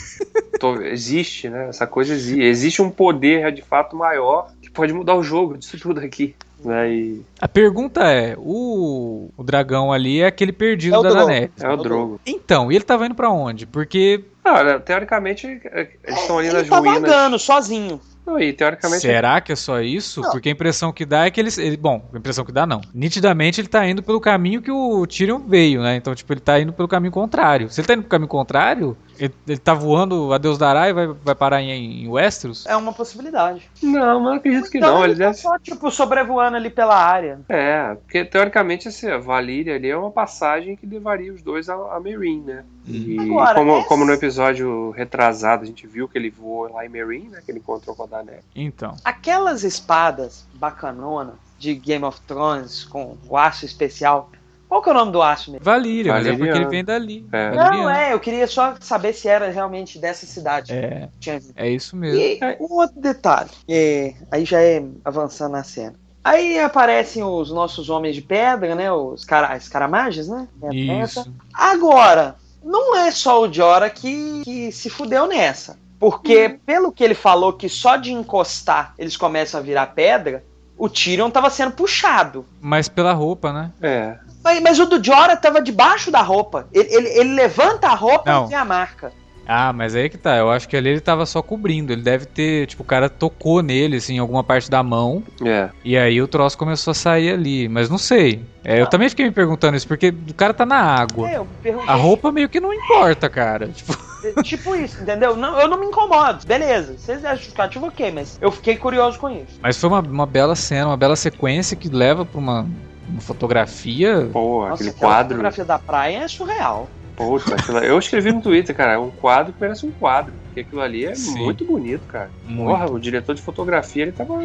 [0.59, 1.69] tô, existe, né?
[1.69, 2.41] Essa coisa existe.
[2.41, 6.35] Existe um poder de fato maior que pode mudar o jogo disso tudo aqui.
[6.63, 6.93] Né?
[6.93, 7.21] E...
[7.41, 11.51] A pergunta é: o, o dragão ali é aquele perdido é da Daenerys.
[11.61, 12.21] É o Drogo.
[12.25, 13.65] Então, e ele tava indo para onde?
[13.65, 14.23] Porque.
[14.43, 17.01] Ah, teoricamente, eles estão ali ele nas tá ruínas.
[17.01, 17.99] vagando sozinho.
[18.25, 19.01] Não, e teoricamente.
[19.01, 20.21] Será que é só isso?
[20.21, 20.31] Não.
[20.31, 21.77] Porque a impressão que dá é que ele, ele.
[21.77, 22.81] Bom, a impressão que dá não.
[22.93, 25.95] Nitidamente ele tá indo pelo caminho que o Tyrion veio, né?
[25.95, 27.69] Então, tipo, ele tá indo pelo caminho contrário.
[27.69, 30.93] Se ele tá indo pelo caminho contrário, ele, ele tá voando a Deus dará e
[30.93, 32.65] vai, vai parar em, em Westeros?
[32.65, 33.69] É uma possibilidade.
[33.81, 35.03] Não, mas acredito que então, não.
[35.03, 35.37] Ele, ele tá deve...
[35.37, 37.39] só, tipo, sobrevoando ali pela área.
[37.47, 41.75] É, porque teoricamente esse, a Valíria ali é uma passagem que levaria os dois a,
[41.75, 42.63] a Meereen, né?
[42.87, 43.87] E Agora, como, esse...
[43.87, 47.41] como no episódio retrasado a gente viu que ele voou lá em Meereen, né?
[47.43, 48.43] Que ele encontrou com a Daenerys.
[48.55, 48.95] Então.
[49.03, 54.29] Aquelas espadas bacanonas de Game of Thrones com o aço especial
[54.67, 55.63] qual que é o nome do aço mesmo?
[55.63, 57.25] Valíria, mas é porque ele vem dali.
[57.31, 57.55] É.
[57.55, 60.73] Não, é, eu queria só saber se era realmente dessa cidade.
[60.73, 61.07] É,
[61.55, 62.19] é isso mesmo.
[62.19, 65.93] E um outro detalhe, é, aí já é avançando na cena.
[66.23, 68.91] Aí aparecem os nossos homens de pedra, né?
[68.91, 70.47] Os cara, caramages, né?
[70.63, 71.31] É isso.
[71.53, 75.77] Agora, não é só o Jora que, que se fudeu nessa.
[75.99, 76.59] Porque, hum.
[76.65, 80.43] pelo que ele falou, que só de encostar eles começam a virar pedra,
[80.77, 82.45] o Tyrion tava sendo puxado.
[82.59, 83.71] Mas pela roupa, né?
[83.81, 84.17] É.
[84.43, 86.67] Mas, mas o do Jora tava debaixo da roupa.
[86.73, 88.45] Ele, ele, ele levanta a roupa Não.
[88.45, 89.13] e tem a marca.
[89.47, 90.37] Ah, mas aí que tá.
[90.37, 91.93] Eu acho que ali ele tava só cobrindo.
[91.93, 95.23] Ele deve ter, tipo, o cara tocou nele, assim, em alguma parte da mão.
[95.43, 95.69] É.
[95.83, 97.67] E aí o troço começou a sair ali.
[97.69, 98.43] Mas não sei.
[98.63, 101.29] É, eu também fiquei me perguntando isso, porque o cara tá na água.
[101.29, 101.39] É,
[101.87, 103.67] a roupa meio que não importa, cara.
[103.67, 103.95] Tipo.
[104.23, 105.35] É, tipo isso, entendeu?
[105.35, 106.45] Não, eu não me incomodo.
[106.47, 106.97] Beleza.
[106.97, 109.59] Se é justificativo, ok, mas eu fiquei curioso com isso.
[109.61, 112.65] Mas foi uma, uma bela cena, uma bela sequência que leva pra uma
[113.07, 114.29] uma fotografia.
[114.31, 115.25] Pô, Nossa, aquele quadro.
[115.25, 116.89] A fotografia da praia é surreal.
[117.15, 117.79] Puta, aquilo...
[117.79, 120.33] eu escrevi no Twitter, cara, um quadro que parece um quadro.
[120.45, 121.43] Porque aquilo ali é Sim.
[121.43, 122.29] muito bonito, cara.
[122.45, 122.69] Muito.
[122.69, 124.39] Porra, o diretor de fotografia, ele tava.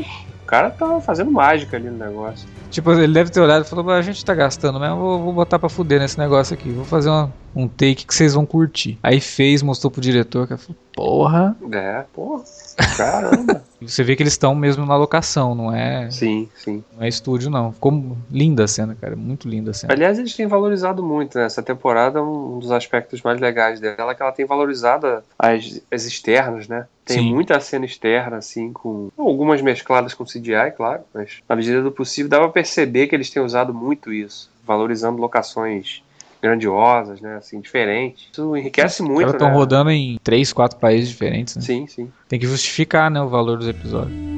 [0.50, 2.48] O cara tava fazendo mágica ali no negócio.
[2.72, 5.60] Tipo, ele deve ter olhado e falou: a gente tá gastando mesmo, vou, vou botar
[5.60, 6.70] pra fuder nesse negócio aqui.
[6.70, 8.98] Vou fazer uma, um take que vocês vão curtir.
[9.00, 11.56] Aí fez, mostrou pro diretor, que falou: porra.
[11.70, 12.42] É, porra.
[12.96, 13.62] Caramba.
[13.80, 16.10] Você vê que eles estão mesmo na locação, não é?
[16.10, 16.84] Sim, sim.
[16.94, 17.72] Não é estúdio, não.
[17.72, 19.16] Ficou linda a cena, cara.
[19.16, 19.92] Muito linda a cena.
[19.92, 21.44] Aliás, eles têm valorizado muito né?
[21.44, 22.22] essa temporada.
[22.22, 26.86] Um dos aspectos mais legais dela é que ela tem valorizado as, as externas, né?
[27.04, 27.32] Tem sim.
[27.32, 32.28] muita cena externa, assim, com algumas mescladas com CGI, claro, mas na medida do possível
[32.28, 36.02] dá pra perceber que eles têm usado muito isso, valorizando locações
[36.40, 37.36] grandiosas, né?
[37.36, 38.28] Assim, diferentes.
[38.32, 39.22] Isso enriquece muito.
[39.22, 39.54] Eles estão né?
[39.54, 41.62] rodando em três, quatro países diferentes, né?
[41.62, 42.10] Sim, sim.
[42.28, 44.29] Tem que justificar, né, o valor dos episódios.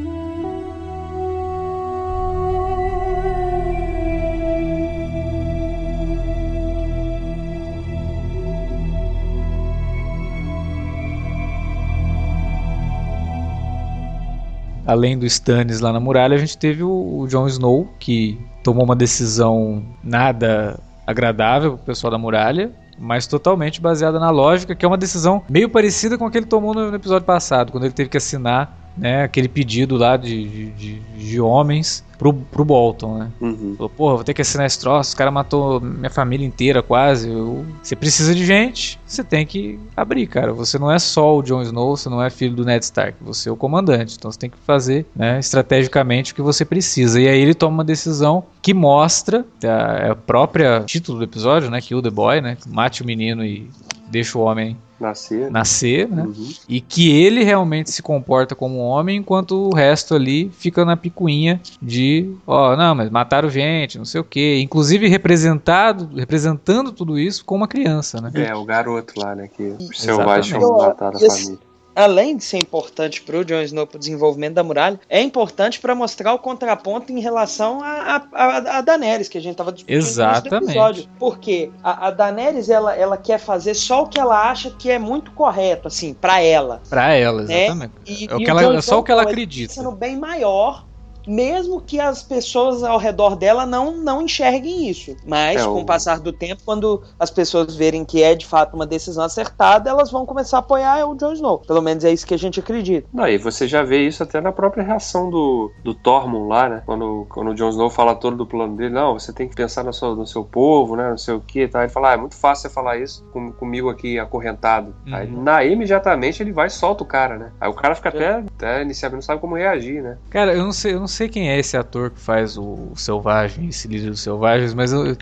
[14.93, 18.85] Além do Stannis lá na muralha, a gente teve o, o Jon Snow, que tomou
[18.85, 24.89] uma decisão nada agradável pro pessoal da muralha, mas totalmente baseada na lógica, que é
[24.89, 27.93] uma decisão meio parecida com a que ele tomou no, no episódio passado, quando ele
[27.93, 33.31] teve que assinar né, aquele pedido lá de, de, de homens pro, pro Bolton, né?
[33.41, 33.75] Uhum.
[33.77, 37.29] Falou, porra, vou ter que assinar esse troço, o cara matou minha família inteira quase.
[37.29, 37.65] Eu...
[37.83, 40.53] Você precisa de gente, você tem que abrir, cara.
[40.53, 43.49] Você não é só o Jon Snow, você não é filho do Ned Stark, você
[43.49, 44.17] é o comandante.
[44.17, 47.21] Então você tem que fazer, né, estrategicamente o que você precisa.
[47.21, 51.71] E aí ele toma uma decisão que mostra a, é a própria título do episódio,
[51.71, 53.69] né, Kill the Boy, né, mate o menino e
[54.09, 55.51] deixa o homem Nascer.
[55.51, 56.23] nascer, né?
[56.23, 56.51] Uhum.
[56.69, 60.97] E que ele realmente se comporta como um homem, enquanto o resto ali fica na
[60.97, 64.61] picuinha de, ó, oh, não, mas mataram gente, não sei o quê.
[64.63, 68.31] Inclusive representado, representando tudo isso com uma criança, né?
[68.35, 69.49] É, o garoto lá, né?
[69.49, 73.97] Que os selvagens mataram a família além de ser importante para o Jon Snow para
[73.97, 78.81] o desenvolvimento da muralha, é importante para mostrar o contraponto em relação a, a, a
[78.81, 80.51] Daenerys, que a gente estava discutindo Exatamente.
[80.51, 81.09] no episódio.
[81.19, 84.99] Porque a, a Daenerys, ela, ela quer fazer só o que ela acha que é
[84.99, 86.83] muito correto, assim, para ela.
[86.89, 87.65] Para ela, né?
[87.65, 87.93] exatamente.
[87.93, 88.05] Né?
[88.07, 89.75] E, é, o que ela, é só o que ela acredita.
[89.75, 90.85] Sendo bem maior
[91.27, 95.17] mesmo que as pessoas ao redor dela não, não enxerguem isso.
[95.27, 98.75] Mas, é, com o passar do tempo, quando as pessoas verem que é de fato
[98.75, 101.59] uma decisão acertada, elas vão começar a apoiar o Jon Snow.
[101.61, 103.09] Pelo menos é isso que a gente acredita.
[103.13, 106.83] Não, e você já vê isso até na própria reação do, do Tormund lá, né?
[106.85, 109.85] Quando, quando o Jon Snow fala todo do plano dele, não, você tem que pensar
[109.85, 111.11] no seu, no seu povo, né?
[111.11, 111.83] Não sei o que, tá?
[111.83, 114.95] Ele fala, ah, é muito fácil você falar isso com, comigo aqui acorrentado.
[115.07, 115.15] Uhum.
[115.15, 117.53] Aí, na imediatamente, ele vai e solta o cara, né?
[117.61, 120.19] Aí o cara fica até, até inicialmente não sabe como reagir, né?
[120.31, 123.69] Cara, eu não sei, eu não sei quem é esse ator que faz o, Selvagem,
[123.69, 125.17] esse líder dos Selvagens, mas eu,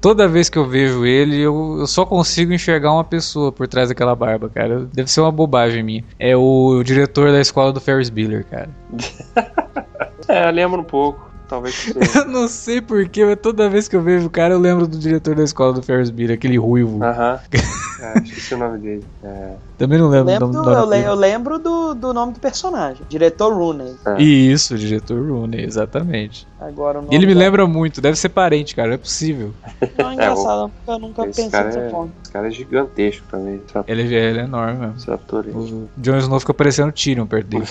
[0.00, 3.88] toda vez que eu vejo ele, eu, eu, só consigo enxergar uma pessoa por trás
[3.88, 4.88] daquela barba, cara.
[4.92, 6.04] Deve ser uma bobagem minha.
[6.18, 8.70] É o, o diretor da escola do Ferris Bueller, cara.
[10.28, 11.27] é, eu lembro um pouco.
[11.48, 12.18] Talvez seja.
[12.20, 14.98] eu não sei porquê, mas toda vez que eu vejo o cara, eu lembro do
[14.98, 17.02] diretor da escola do Ferris Bueller, aquele ruivo.
[17.02, 17.40] Aham.
[17.42, 18.16] Uh -huh.
[18.16, 19.04] é, esqueci o nome dele.
[19.24, 19.54] É.
[19.78, 23.02] Também não lembro, eu lembro do, do, eu, eu, lembro do, do nome do personagem,
[23.08, 23.94] diretor Rooney.
[24.06, 24.22] É.
[24.22, 26.46] Isso, diretor Rooney, exatamente.
[26.60, 29.52] Agora, ele me lembra muito, deve ser parente, cara, não é possível.
[29.96, 32.12] Não, é engraçado, é, eu nunca pensei dessa é, forma.
[32.22, 33.62] Esse cara é gigantesco também.
[33.86, 34.96] Ele, ele é enorme mesmo.
[34.96, 35.52] Esse ator aí.
[35.52, 37.68] O Jon Snow fica parecendo Tyrion perto dele.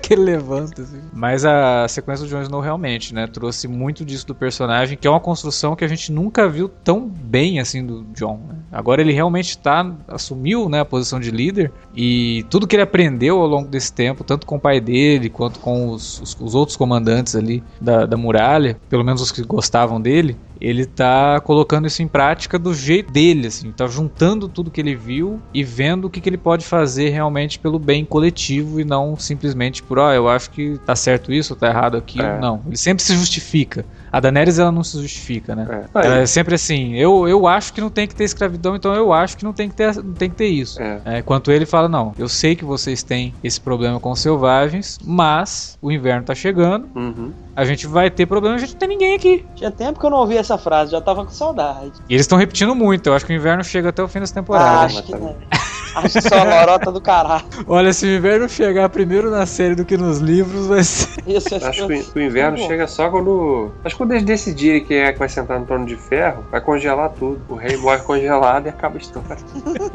[0.00, 1.00] Que ele levanta, assim.
[1.12, 5.10] Mas a sequência do Jon Snow realmente, né, trouxe muito disso do personagem, que é
[5.10, 8.40] uma construção que a gente nunca viu tão bem assim do Jon.
[8.48, 8.56] Né?
[8.70, 13.40] Agora ele realmente tá, assumiu, né, a posição de líder e tudo que ele aprendeu
[13.40, 16.76] ao longo desse tempo, tanto com o pai dele quanto com os, os, os outros
[16.76, 22.02] comandantes ali da, da muralha, pelo menos os que gostavam dele, ele tá colocando isso
[22.02, 26.10] em prática do jeito dele, assim, tá juntando tudo que ele viu e vendo o
[26.10, 30.12] que, que ele pode fazer realmente pelo bem coletivo e não simplesmente por, ó, oh,
[30.12, 32.24] eu acho que tá certo isso, tá errado aquilo.
[32.24, 32.38] É.
[32.38, 33.84] Não, ele sempre se justifica.
[34.12, 35.88] A Daenerys ela não se justifica, né?
[35.94, 36.06] É.
[36.06, 39.10] Ela é sempre assim, eu, eu acho que não tem que ter escravidão, então eu
[39.10, 40.80] acho que não tem que ter, não tem que ter isso.
[40.80, 41.00] É.
[41.04, 44.98] É, enquanto ele fala, não, eu sei que vocês têm esse problema com os selvagens,
[45.02, 47.32] mas o inverno tá chegando, uhum.
[47.56, 49.46] a gente vai ter problema, a gente não tem ninguém aqui.
[49.54, 51.92] Tinha tempo que eu não ouvi essa frase, já tava com saudade.
[52.08, 54.34] E eles estão repetindo muito, eu acho que o inverno chega até o fim dessa
[54.34, 54.68] temporada.
[54.68, 55.34] Ah, acho que não.
[55.94, 57.44] Acho que só lorota do caralho.
[57.66, 61.22] Olha, se o inverno chegar primeiro na série do que nos livros, vai ser.
[61.26, 63.72] Isso, acho que o inverno chega só quando.
[63.84, 66.60] Acho que quando eles decidirem quem é que vai sentar no trono de ferro, vai
[66.60, 67.40] congelar tudo.
[67.48, 69.36] O rei morre congelado e acaba a história.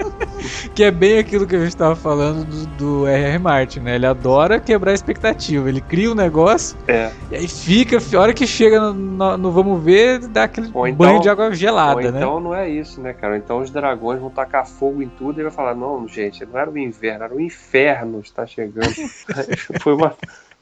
[0.74, 3.40] que é bem aquilo que a gente estava falando do, do R.R.
[3.40, 3.96] Martin, né?
[3.96, 5.68] Ele adora quebrar a expectativa.
[5.68, 7.12] Ele cria um negócio é.
[7.32, 10.94] e aí fica, a hora que chega no, no, no vamos ver, dá aquele então,
[10.94, 12.20] banho de água gelada, ou né?
[12.20, 13.38] Então não é isso, né, cara?
[13.38, 16.60] Então os dragões vão tacar fogo em tudo e vai falar: não, não, gente, não
[16.60, 18.94] era o inverno, era o inferno está chegando.
[19.82, 20.16] Foi uma,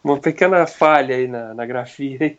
[0.03, 2.37] uma pequena falha aí na, na grafia.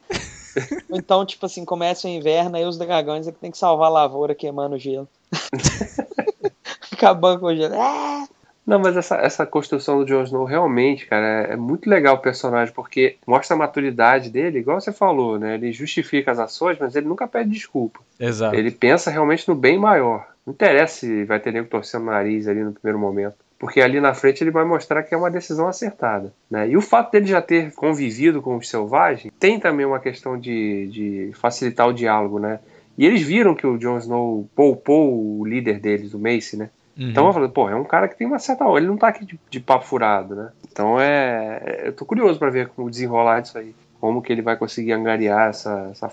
[0.90, 3.92] Então, tipo assim, começa o inverno, aí os dragões é que tem que salvar a
[3.92, 5.09] lavoura queimando o gelo.
[6.92, 7.75] Acabando com o gelo.
[7.77, 8.27] Ah!
[8.66, 12.20] Não, mas essa, essa construção do Jon Snow realmente, cara, é, é, muito legal o
[12.20, 15.55] personagem, porque mostra a maturidade dele, igual você falou, né?
[15.55, 18.00] Ele justifica as ações, mas ele nunca pede desculpa.
[18.18, 18.57] Exato.
[18.57, 20.26] Ele pensa realmente no bem maior.
[20.44, 23.37] Não interessa se vai ter nego torcendo o nariz ali no primeiro momento.
[23.59, 26.33] Porque ali na frente ele vai mostrar que é uma decisão acertada.
[26.50, 26.68] Né?
[26.68, 30.88] E o fato dele já ter convivido com os selvagens tem também uma questão de,
[30.88, 32.59] de facilitar o diálogo, né?
[32.98, 36.70] E eles viram que o Jon Snow poupou o líder deles, o Mace, né?
[36.99, 37.11] Uhum.
[37.11, 38.65] Então eu falei, pô, é um cara que tem uma certa.
[38.77, 40.51] Ele não tá aqui de, de papo furado, né?
[40.71, 41.83] Então é.
[41.85, 43.75] eu tô curioso para ver como desenrolar isso aí.
[44.01, 46.11] Como que ele vai conseguir angariar essa, essa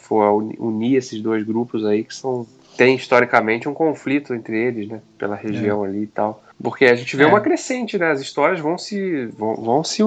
[0.57, 2.45] unir esses dois grupos aí que são
[2.77, 4.99] tem historicamente um conflito entre eles, né?
[5.17, 5.89] Pela região é.
[5.89, 6.43] ali e tal.
[6.61, 7.27] Porque a gente vê é.
[7.27, 8.11] uma crescente, né?
[8.11, 10.01] As histórias vão se vão, vão se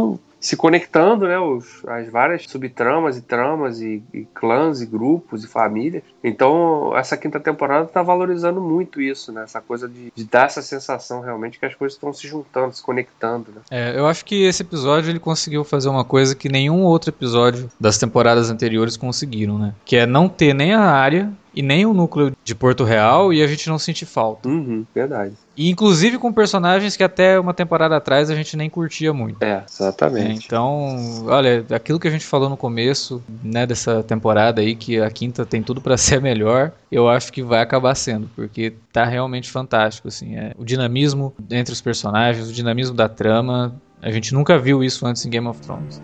[0.47, 5.49] se conectando, né, os, as várias subtramas e tramas e, e, clãs e grupos e
[5.49, 6.05] famílias.
[6.23, 10.63] Então, essa quinta temporada está valorizando muito isso, né, essa coisa de, de, dar essa
[10.63, 13.47] sensação realmente que as coisas estão se juntando, se conectando.
[13.51, 13.61] Né?
[13.73, 17.69] É, eu acho que esse episódio ele conseguiu fazer uma coisa que nenhum outro episódio
[17.81, 21.95] das temporadas anteriores conseguiram, né, que é não ter nem a área e nem o
[21.95, 24.47] núcleo de Porto Real e a gente não sentir falta.
[24.47, 25.33] Uhum, verdade.
[25.57, 29.43] E inclusive com personagens que até uma temporada atrás a gente nem curtia muito.
[29.43, 30.45] É, exatamente.
[30.45, 35.11] Então, olha, aquilo que a gente falou no começo, né, dessa temporada aí, que a
[35.11, 39.51] quinta tem tudo para ser melhor, eu acho que vai acabar sendo, porque tá realmente
[39.51, 44.59] fantástico, assim, é, o dinamismo entre os personagens, o dinamismo da trama, a gente nunca
[44.59, 46.03] viu isso antes em Game of Thrones.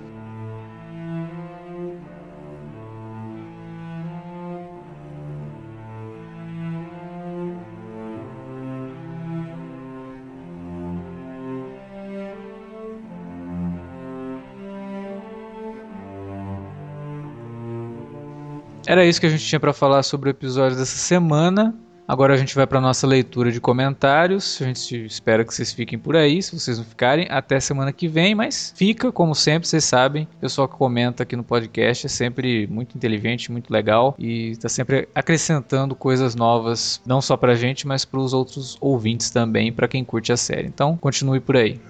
[18.92, 21.74] Era isso que a gente tinha para falar sobre o episódio dessa semana.
[22.06, 24.60] Agora a gente vai para nossa leitura de comentários.
[24.60, 26.42] A gente espera que vocês fiquem por aí.
[26.42, 28.34] Se vocês não ficarem, até semana que vem.
[28.34, 30.28] Mas fica, como sempre, vocês sabem.
[30.36, 34.68] O pessoal que comenta aqui no podcast é sempre muito inteligente, muito legal e está
[34.68, 39.72] sempre acrescentando coisas novas, não só para a gente, mas para os outros ouvintes também,
[39.72, 40.68] para quem curte a série.
[40.68, 41.80] Então, continue por aí.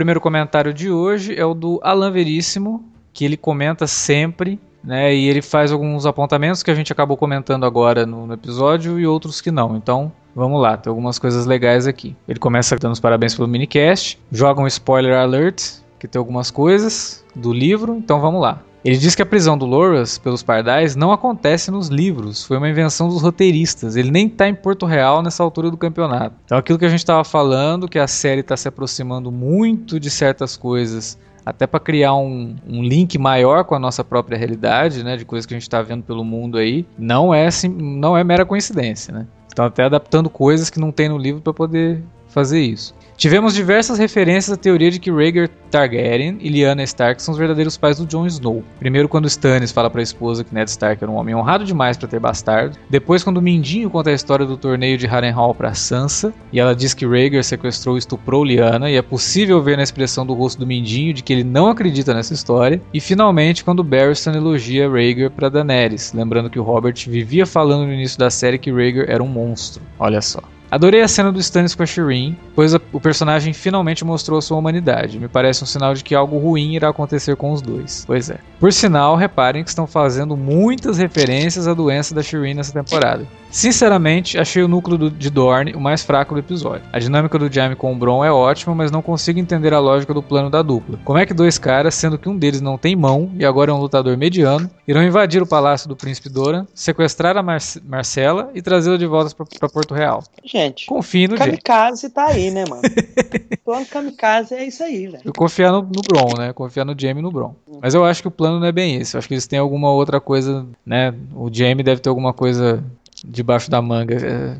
[0.00, 2.82] Primeiro comentário de hoje é o do Alan Veríssimo,
[3.12, 5.14] que ele comenta sempre, né?
[5.14, 9.06] E ele faz alguns apontamentos que a gente acabou comentando agora no, no episódio e
[9.06, 9.76] outros que não.
[9.76, 12.16] Então, Vamos lá, tem algumas coisas legais aqui.
[12.28, 17.24] Ele começa dando os parabéns pelo minicast, joga um spoiler alert, que tem algumas coisas
[17.34, 18.62] do livro, então vamos lá.
[18.84, 22.68] Ele diz que a prisão do Loras pelos pardais não acontece nos livros, foi uma
[22.68, 23.94] invenção dos roteiristas.
[23.94, 26.34] Ele nem está em Porto Real nessa altura do campeonato.
[26.46, 30.08] Então, aquilo que a gente estava falando, que a série está se aproximando muito de
[30.08, 35.16] certas coisas, até para criar um, um, link maior com a nossa própria realidade, né,
[35.16, 38.46] de coisas que a gente está vendo pelo mundo aí, não é, não é mera
[38.46, 39.12] coincidência.
[39.12, 39.26] Né?
[39.46, 42.94] Estão até adaptando coisas que não tem no livro para poder fazer isso.
[43.20, 47.76] Tivemos diversas referências à teoria de que Rhaegar Targaryen e Lyanna Stark são os verdadeiros
[47.76, 48.64] pais do Jon Snow.
[48.78, 51.98] Primeiro quando Stannis fala para a esposa que Ned Stark era um homem honrado demais
[51.98, 52.78] para ter bastardo.
[52.88, 56.94] Depois quando Mindinho conta a história do torneio de Harrenhal para Sansa e ela diz
[56.94, 60.66] que Rhaegar sequestrou e estuprou Lyanna e é possível ver na expressão do rosto do
[60.66, 62.80] Mindinho de que ele não acredita nessa história.
[62.90, 67.92] E finalmente quando Barristan elogia Rhaegar para Daenerys, lembrando que o Robert vivia falando no
[67.92, 69.82] início da série que Rhaegar era um monstro.
[69.98, 70.40] Olha só.
[70.70, 74.56] Adorei a cena do Stannis com a Shireen, pois a, o personagem finalmente mostrou sua
[74.56, 75.18] humanidade.
[75.18, 78.04] Me parece um sinal de que algo ruim irá acontecer com os dois.
[78.06, 78.38] Pois é.
[78.60, 83.26] Por sinal, reparem que estão fazendo muitas referências à doença da Shireen nessa temporada.
[83.50, 86.86] Sinceramente, achei o núcleo do, de Dorne o mais fraco do episódio.
[86.92, 90.14] A dinâmica do Jaime com o Bron é ótima, mas não consigo entender a lógica
[90.14, 90.98] do plano da dupla.
[91.04, 93.74] Como é que dois caras, sendo que um deles não tem mão e agora é
[93.74, 98.62] um lutador mediano, irão invadir o palácio do príncipe Doran, sequestrar a Mar Marcela e
[98.62, 100.22] trazê-la de volta para Porto Real?
[100.44, 102.14] Gente, confie no Kamikaze Jaime.
[102.14, 102.82] tá aí, né, mano?
[102.82, 105.22] o plano Kamikaze é isso aí, velho.
[105.24, 106.52] Eu confiar no, no Bron, né?
[106.52, 107.54] Confiar no Jaime e no Bron.
[107.66, 107.80] Uhum.
[107.82, 109.16] Mas eu acho que o plano não é bem esse.
[109.16, 111.12] Eu acho que eles têm alguma outra coisa, né?
[111.34, 112.82] O Jaime deve ter alguma coisa
[113.24, 114.14] debaixo da manga.
[114.14, 114.56] É...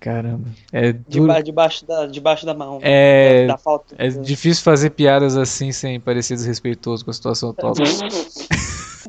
[0.00, 0.48] Caramba.
[0.72, 1.42] É duro.
[1.42, 2.78] debaixo, da, debaixo da mão.
[2.80, 3.94] É, da, da falta.
[3.98, 7.74] é difícil fazer piadas assim sem parecer desrespeitoso com a situação atual.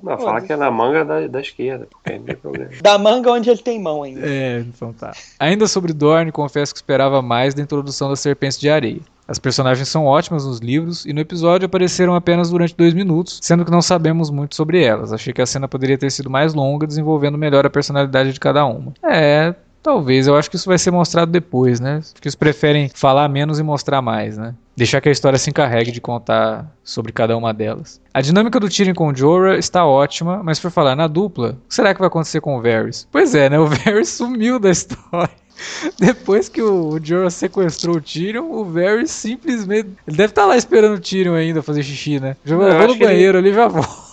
[0.03, 2.71] Não, fala que é na manga da, da esquerda, porque não tem problema.
[2.81, 4.25] Da manga onde ele tem mão ainda.
[4.25, 5.11] É, então tá.
[5.39, 9.01] Ainda sobre Dorne, confesso que esperava mais da introdução das serpentes de areia.
[9.31, 13.63] As personagens são ótimas nos livros e no episódio apareceram apenas durante dois minutos, sendo
[13.63, 15.13] que não sabemos muito sobre elas.
[15.13, 18.65] Achei que a cena poderia ter sido mais longa, desenvolvendo melhor a personalidade de cada
[18.65, 18.91] uma.
[19.01, 22.01] É, Talvez, eu acho que isso vai ser mostrado depois, né?
[22.13, 24.53] Porque eles preferem falar menos e mostrar mais, né?
[24.75, 27.99] Deixar que a história se encarregue de contar sobre cada uma delas.
[28.13, 31.67] A dinâmica do Tyrion com o Jorah está ótima, mas por falar na dupla, o
[31.67, 33.07] que será que vai acontecer com o Varys?
[33.11, 33.57] Pois é, né?
[33.57, 35.40] O Varys sumiu da história.
[35.99, 39.89] Depois que o Jorah sequestrou o Tyrion, o Varys simplesmente.
[40.07, 42.35] Ele deve estar tá lá esperando o Tyrion ainda fazer xixi, né?
[42.43, 43.49] Já vou no banheiro ele...
[43.49, 44.11] ali já volta.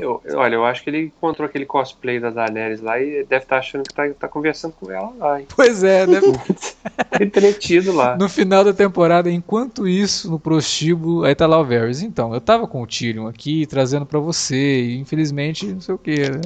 [0.00, 3.56] Eu, olha, eu acho que ele encontrou aquele cosplay da Daenerys lá e deve estar
[3.56, 5.40] tá achando que tá, tá, conversando com ela lá.
[5.40, 5.46] Hein?
[5.54, 6.32] Pois é, deve
[7.20, 8.16] entretido lá.
[8.16, 12.02] No final da temporada, enquanto isso, no prostíbulo, aí tá lá o Varys.
[12.02, 15.98] Então, eu tava com o Tyrion aqui, trazendo para você, e infelizmente, não sei o
[15.98, 16.40] que, né?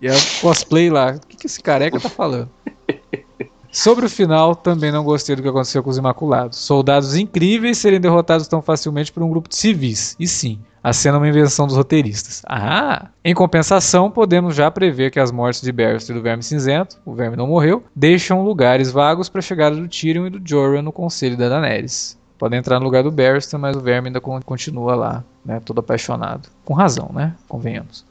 [0.00, 1.12] E é o cosplay lá.
[1.12, 2.48] O que, que esse careca tá falando?
[3.78, 6.58] Sobre o final, também não gostei do que aconteceu com os Imaculados.
[6.58, 10.16] Soldados incríveis serem derrotados tão facilmente por um grupo de civis.
[10.18, 12.42] E sim, a cena é uma invenção dos roteiristas.
[12.44, 13.06] Ah!
[13.24, 17.14] Em compensação, podemos já prever que as mortes de Barristan e do Verme Cinzento, o
[17.14, 20.90] Verme não morreu, deixam lugares vagos para a chegada do Tyrion e do Jorah no
[20.90, 22.18] conselho da Daenerys.
[22.36, 26.48] podem entrar no lugar do Barristan, mas o Verme ainda continua lá, né, todo apaixonado.
[26.64, 27.32] Com razão, né?
[27.46, 28.04] Convenhamos.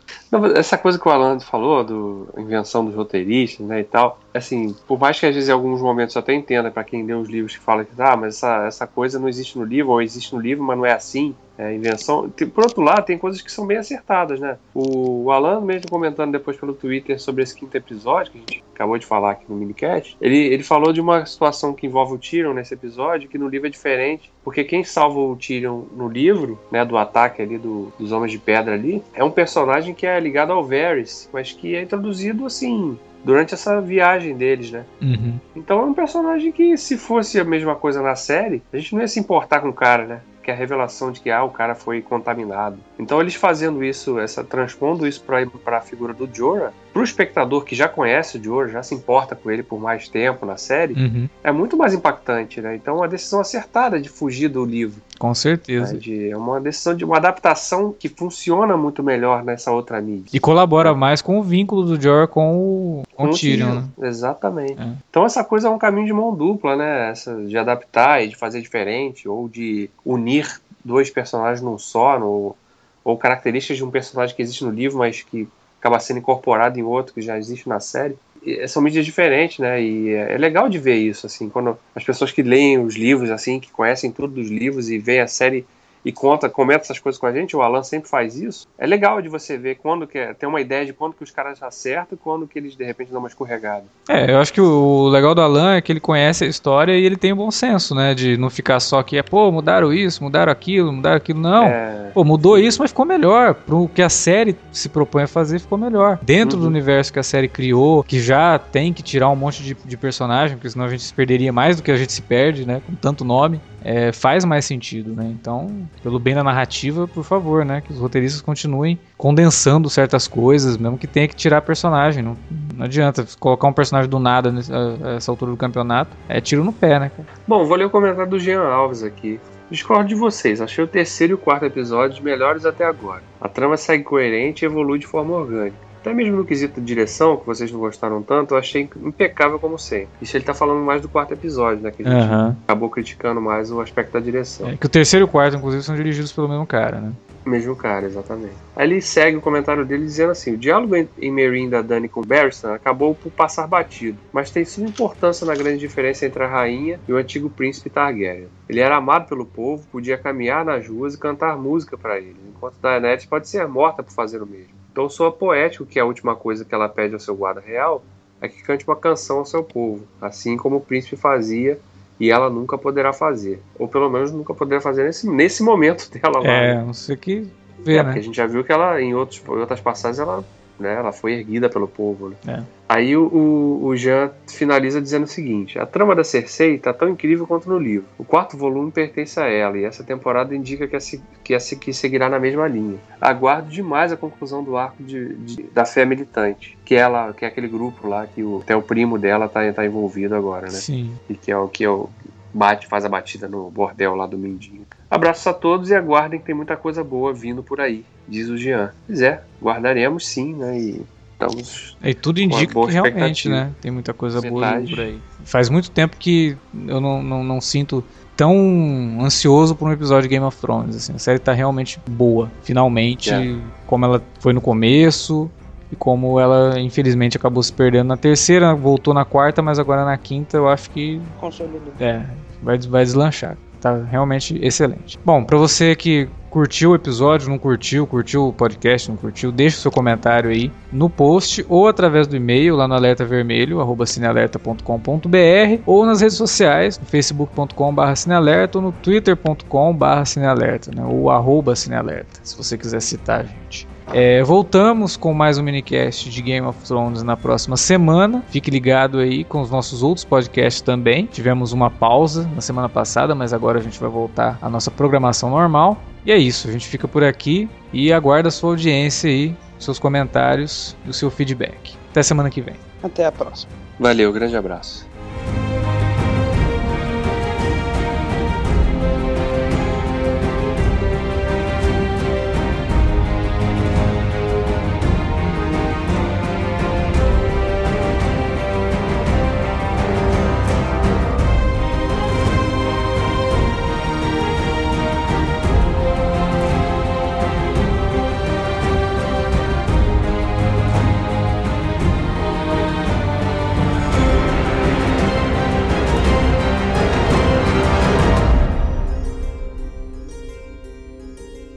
[0.55, 4.99] Essa coisa que o Alan falou, do invenção dos roteiristas, né, e tal, assim, por
[4.99, 7.55] mais que às vezes em alguns momentos eu até entenda para quem lê os livros
[7.55, 10.41] que fala que, ah, mas essa, essa coisa não existe no livro, ou existe no
[10.41, 12.29] livro, mas não é assim, é, invenção.
[12.29, 14.57] Por outro lado, tem coisas que são bem acertadas, né?
[14.73, 18.97] O Alan, mesmo comentando depois pelo Twitter sobre esse quinto episódio, que a gente acabou
[18.97, 22.53] de falar aqui no minicast, ele, ele falou de uma situação que envolve o Tyrion
[22.53, 26.85] nesse episódio, que no livro é diferente, porque quem salva o Tyrion no livro, né,
[26.85, 30.53] do ataque ali do, dos Homens de Pedra ali, é um personagem que é ligado
[30.53, 34.85] ao Varys, mas que é introduzido assim, durante essa viagem deles, né?
[35.01, 35.37] Uhum.
[35.53, 39.01] Então é um personagem que, se fosse a mesma coisa na série, a gente não
[39.01, 40.21] ia se importar com o cara, né?
[40.47, 42.77] que é a revelação de que ah, o cara foi contaminado.
[42.97, 47.63] Então eles fazendo isso, essa transpondo isso para a figura do Jorah, para o espectador
[47.63, 50.93] que já conhece o Jorah, já se importa com ele por mais tempo na série,
[50.93, 51.29] uhum.
[51.43, 52.75] é muito mais impactante, né?
[52.75, 55.01] Então é uma decisão acertada de fugir do livro.
[55.19, 55.93] Com certeza.
[55.93, 55.99] Né?
[55.99, 60.29] De, é uma decisão de uma adaptação que funciona muito melhor nessa outra mídia.
[60.31, 60.93] E colabora é.
[60.93, 63.75] mais com o vínculo do Jorah com o, com com o Tyrion.
[63.75, 63.83] Né?
[64.03, 64.79] Exatamente.
[64.79, 64.93] É.
[65.09, 67.09] Então essa coisa é um caminho de mão dupla, né?
[67.09, 72.19] Essa de adaptar e de fazer diferente ou de unir unir dois personagens num só,
[72.19, 72.55] no,
[73.03, 75.47] ou características de um personagem que existe no livro, mas que
[75.79, 78.15] acaba sendo incorporado em outro que já existe na série.
[78.43, 79.81] E são mídias diferentes, né?
[79.81, 83.29] E é, é legal de ver isso, assim, quando as pessoas que leem os livros,
[83.29, 85.65] assim, que conhecem tudo dos livros e veem a série
[86.07, 88.65] e conta, comenta essas coisas com a gente, o Alan sempre faz isso.
[88.77, 91.31] É legal de você ver quando que é, ter uma ideia de quando que os
[91.31, 93.83] caras acertam e quando que eles de repente dão uma escorregada.
[94.07, 97.03] É, eu acho que o legal do Alan é que ele conhece a história e
[97.03, 98.15] ele tem bom senso, né?
[98.15, 101.41] De não ficar só que é, pô, mudaram isso, mudaram aquilo, mudaram aquilo.
[101.41, 101.65] Não.
[101.65, 102.11] É...
[102.13, 103.53] Pô, mudou isso, mas ficou melhor.
[103.53, 106.19] Pro que a série se propõe a fazer, ficou melhor.
[106.21, 106.63] Dentro uhum.
[106.63, 109.97] do universo que a série criou, que já tem que tirar um monte de, de
[109.97, 112.81] personagem, porque senão a gente se perderia mais do que a gente se perde, né?
[112.87, 115.33] Com tanto nome é, faz mais sentido, né?
[115.39, 117.79] Então, pelo bem da narrativa, por favor, né?
[117.79, 122.21] Que os roteiristas continuem condensando certas coisas, mesmo que tenha que tirar personagem.
[122.21, 122.35] Não,
[122.75, 126.11] não adianta colocar um personagem do nada nessa altura do campeonato.
[126.27, 127.09] É tiro no pé, né?
[127.47, 129.39] Bom, vou ler o comentário do Jean Alves aqui.
[129.71, 133.23] Discordo de vocês, achei o terceiro e o quarto episódios melhores até agora.
[133.39, 135.86] A trama segue coerente e evolui de forma orgânica.
[136.07, 139.77] Até mesmo no quesito de direção, que vocês não gostaram tanto, eu achei impecável como
[139.77, 140.07] sempre.
[140.21, 141.91] Isso ele tá falando mais do quarto episódio, né?
[141.91, 142.55] Que a gente uhum.
[142.63, 144.69] acabou criticando mais o aspecto da direção.
[144.69, 147.11] É que o terceiro e o quarto, inclusive, são dirigidos pelo mesmo cara, né?
[147.45, 148.55] Mesmo cara, exatamente.
[148.75, 152.21] Aí ele segue o comentário dele dizendo assim: o diálogo em Meereen da Dani com
[152.21, 156.99] Barristan acabou por passar batido, mas tem sua importância na grande diferença entre a rainha
[157.07, 158.47] e o antigo príncipe Targaryen.
[158.67, 162.75] Ele era amado pelo povo, podia caminhar nas ruas e cantar música para ele, enquanto
[162.81, 164.76] Daenerys pode ser morta por fazer o mesmo.
[164.97, 168.03] Então soa poético que a última coisa que ela pede ao seu guarda real
[168.41, 171.79] é que cante uma canção ao seu povo, assim como o príncipe fazia
[172.19, 173.61] e ela nunca poderá fazer.
[173.77, 176.49] Ou pelo menos nunca poderá fazer nesse, nesse momento dela lá.
[176.49, 178.03] É, não sei que ver, é, né?
[178.05, 180.43] Porque a gente já viu que ela, em, outros, em outras passagens, ela
[180.81, 180.93] né?
[180.93, 182.29] Ela foi erguida pelo povo.
[182.29, 182.35] Né?
[182.47, 182.63] É.
[182.89, 187.45] Aí o, o Jean finaliza dizendo o seguinte: a trama da Cersei está tão incrível
[187.45, 188.07] quanto no livro.
[188.17, 190.99] O quarto volume pertence a ela e essa temporada indica que a,
[191.43, 192.97] que a que seguirá na mesma linha.
[193.19, 197.47] Aguardo demais a conclusão do arco de, de, da fé militante, que ela, que é
[197.47, 200.73] aquele grupo lá que o, até o primo dela tá, tá envolvido agora, né?
[200.73, 201.13] Sim.
[201.29, 202.09] E que é o que é o
[202.53, 204.85] bate, faz a batida no bordel lá do Mindinho.
[205.09, 208.57] Abraços a todos e aguardem que tem muita coisa boa vindo por aí, diz o
[208.57, 208.91] Jean.
[209.05, 210.77] Pois é, guardaremos sim, né?
[210.77, 211.01] E
[211.31, 211.97] estamos.
[212.03, 213.71] E tudo indica que realmente, né?
[213.79, 215.19] Tem muita coisa boa vindo por aí.
[215.45, 218.03] Faz muito tempo que eu não, não, não sinto
[218.35, 220.95] tão ansioso por um episódio de Game of Thrones.
[220.95, 221.13] Assim.
[221.13, 223.55] A série tá realmente boa, finalmente, é.
[223.85, 225.49] como ela foi no começo
[225.91, 230.17] e como ela infelizmente acabou se perdendo na terceira, voltou na quarta, mas agora na
[230.17, 231.21] quinta eu acho que.
[231.39, 231.93] Consolidou.
[231.99, 232.25] É,
[232.61, 233.57] vai, vai deslanchar.
[233.79, 235.19] Tá realmente excelente.
[235.23, 239.77] Bom, para você que curtiu o episódio, não curtiu, curtiu o podcast, não curtiu, deixa
[239.77, 244.05] o seu comentário aí no post ou através do e-mail lá no alerta vermelho, arroba
[244.05, 251.75] cinealerta.com.br ou nas redes sociais, no facebook.com.br cinealerta ou no twitter.com.br cinealerta, né, ou arroba
[251.75, 253.87] cinealerta, se você quiser citar a gente.
[254.13, 258.43] É, voltamos com mais um minicast de Game of Thrones na próxima semana.
[258.49, 261.25] Fique ligado aí com os nossos outros podcasts também.
[261.25, 265.49] Tivemos uma pausa na semana passada, mas agora a gente vai voltar à nossa programação
[265.49, 265.97] normal.
[266.25, 269.99] E é isso, a gente fica por aqui e aguarda a sua audiência aí, seus
[269.99, 271.95] comentários e o seu feedback.
[272.09, 272.75] Até semana que vem.
[273.03, 273.71] Até a próxima.
[273.99, 275.07] Valeu, grande abraço.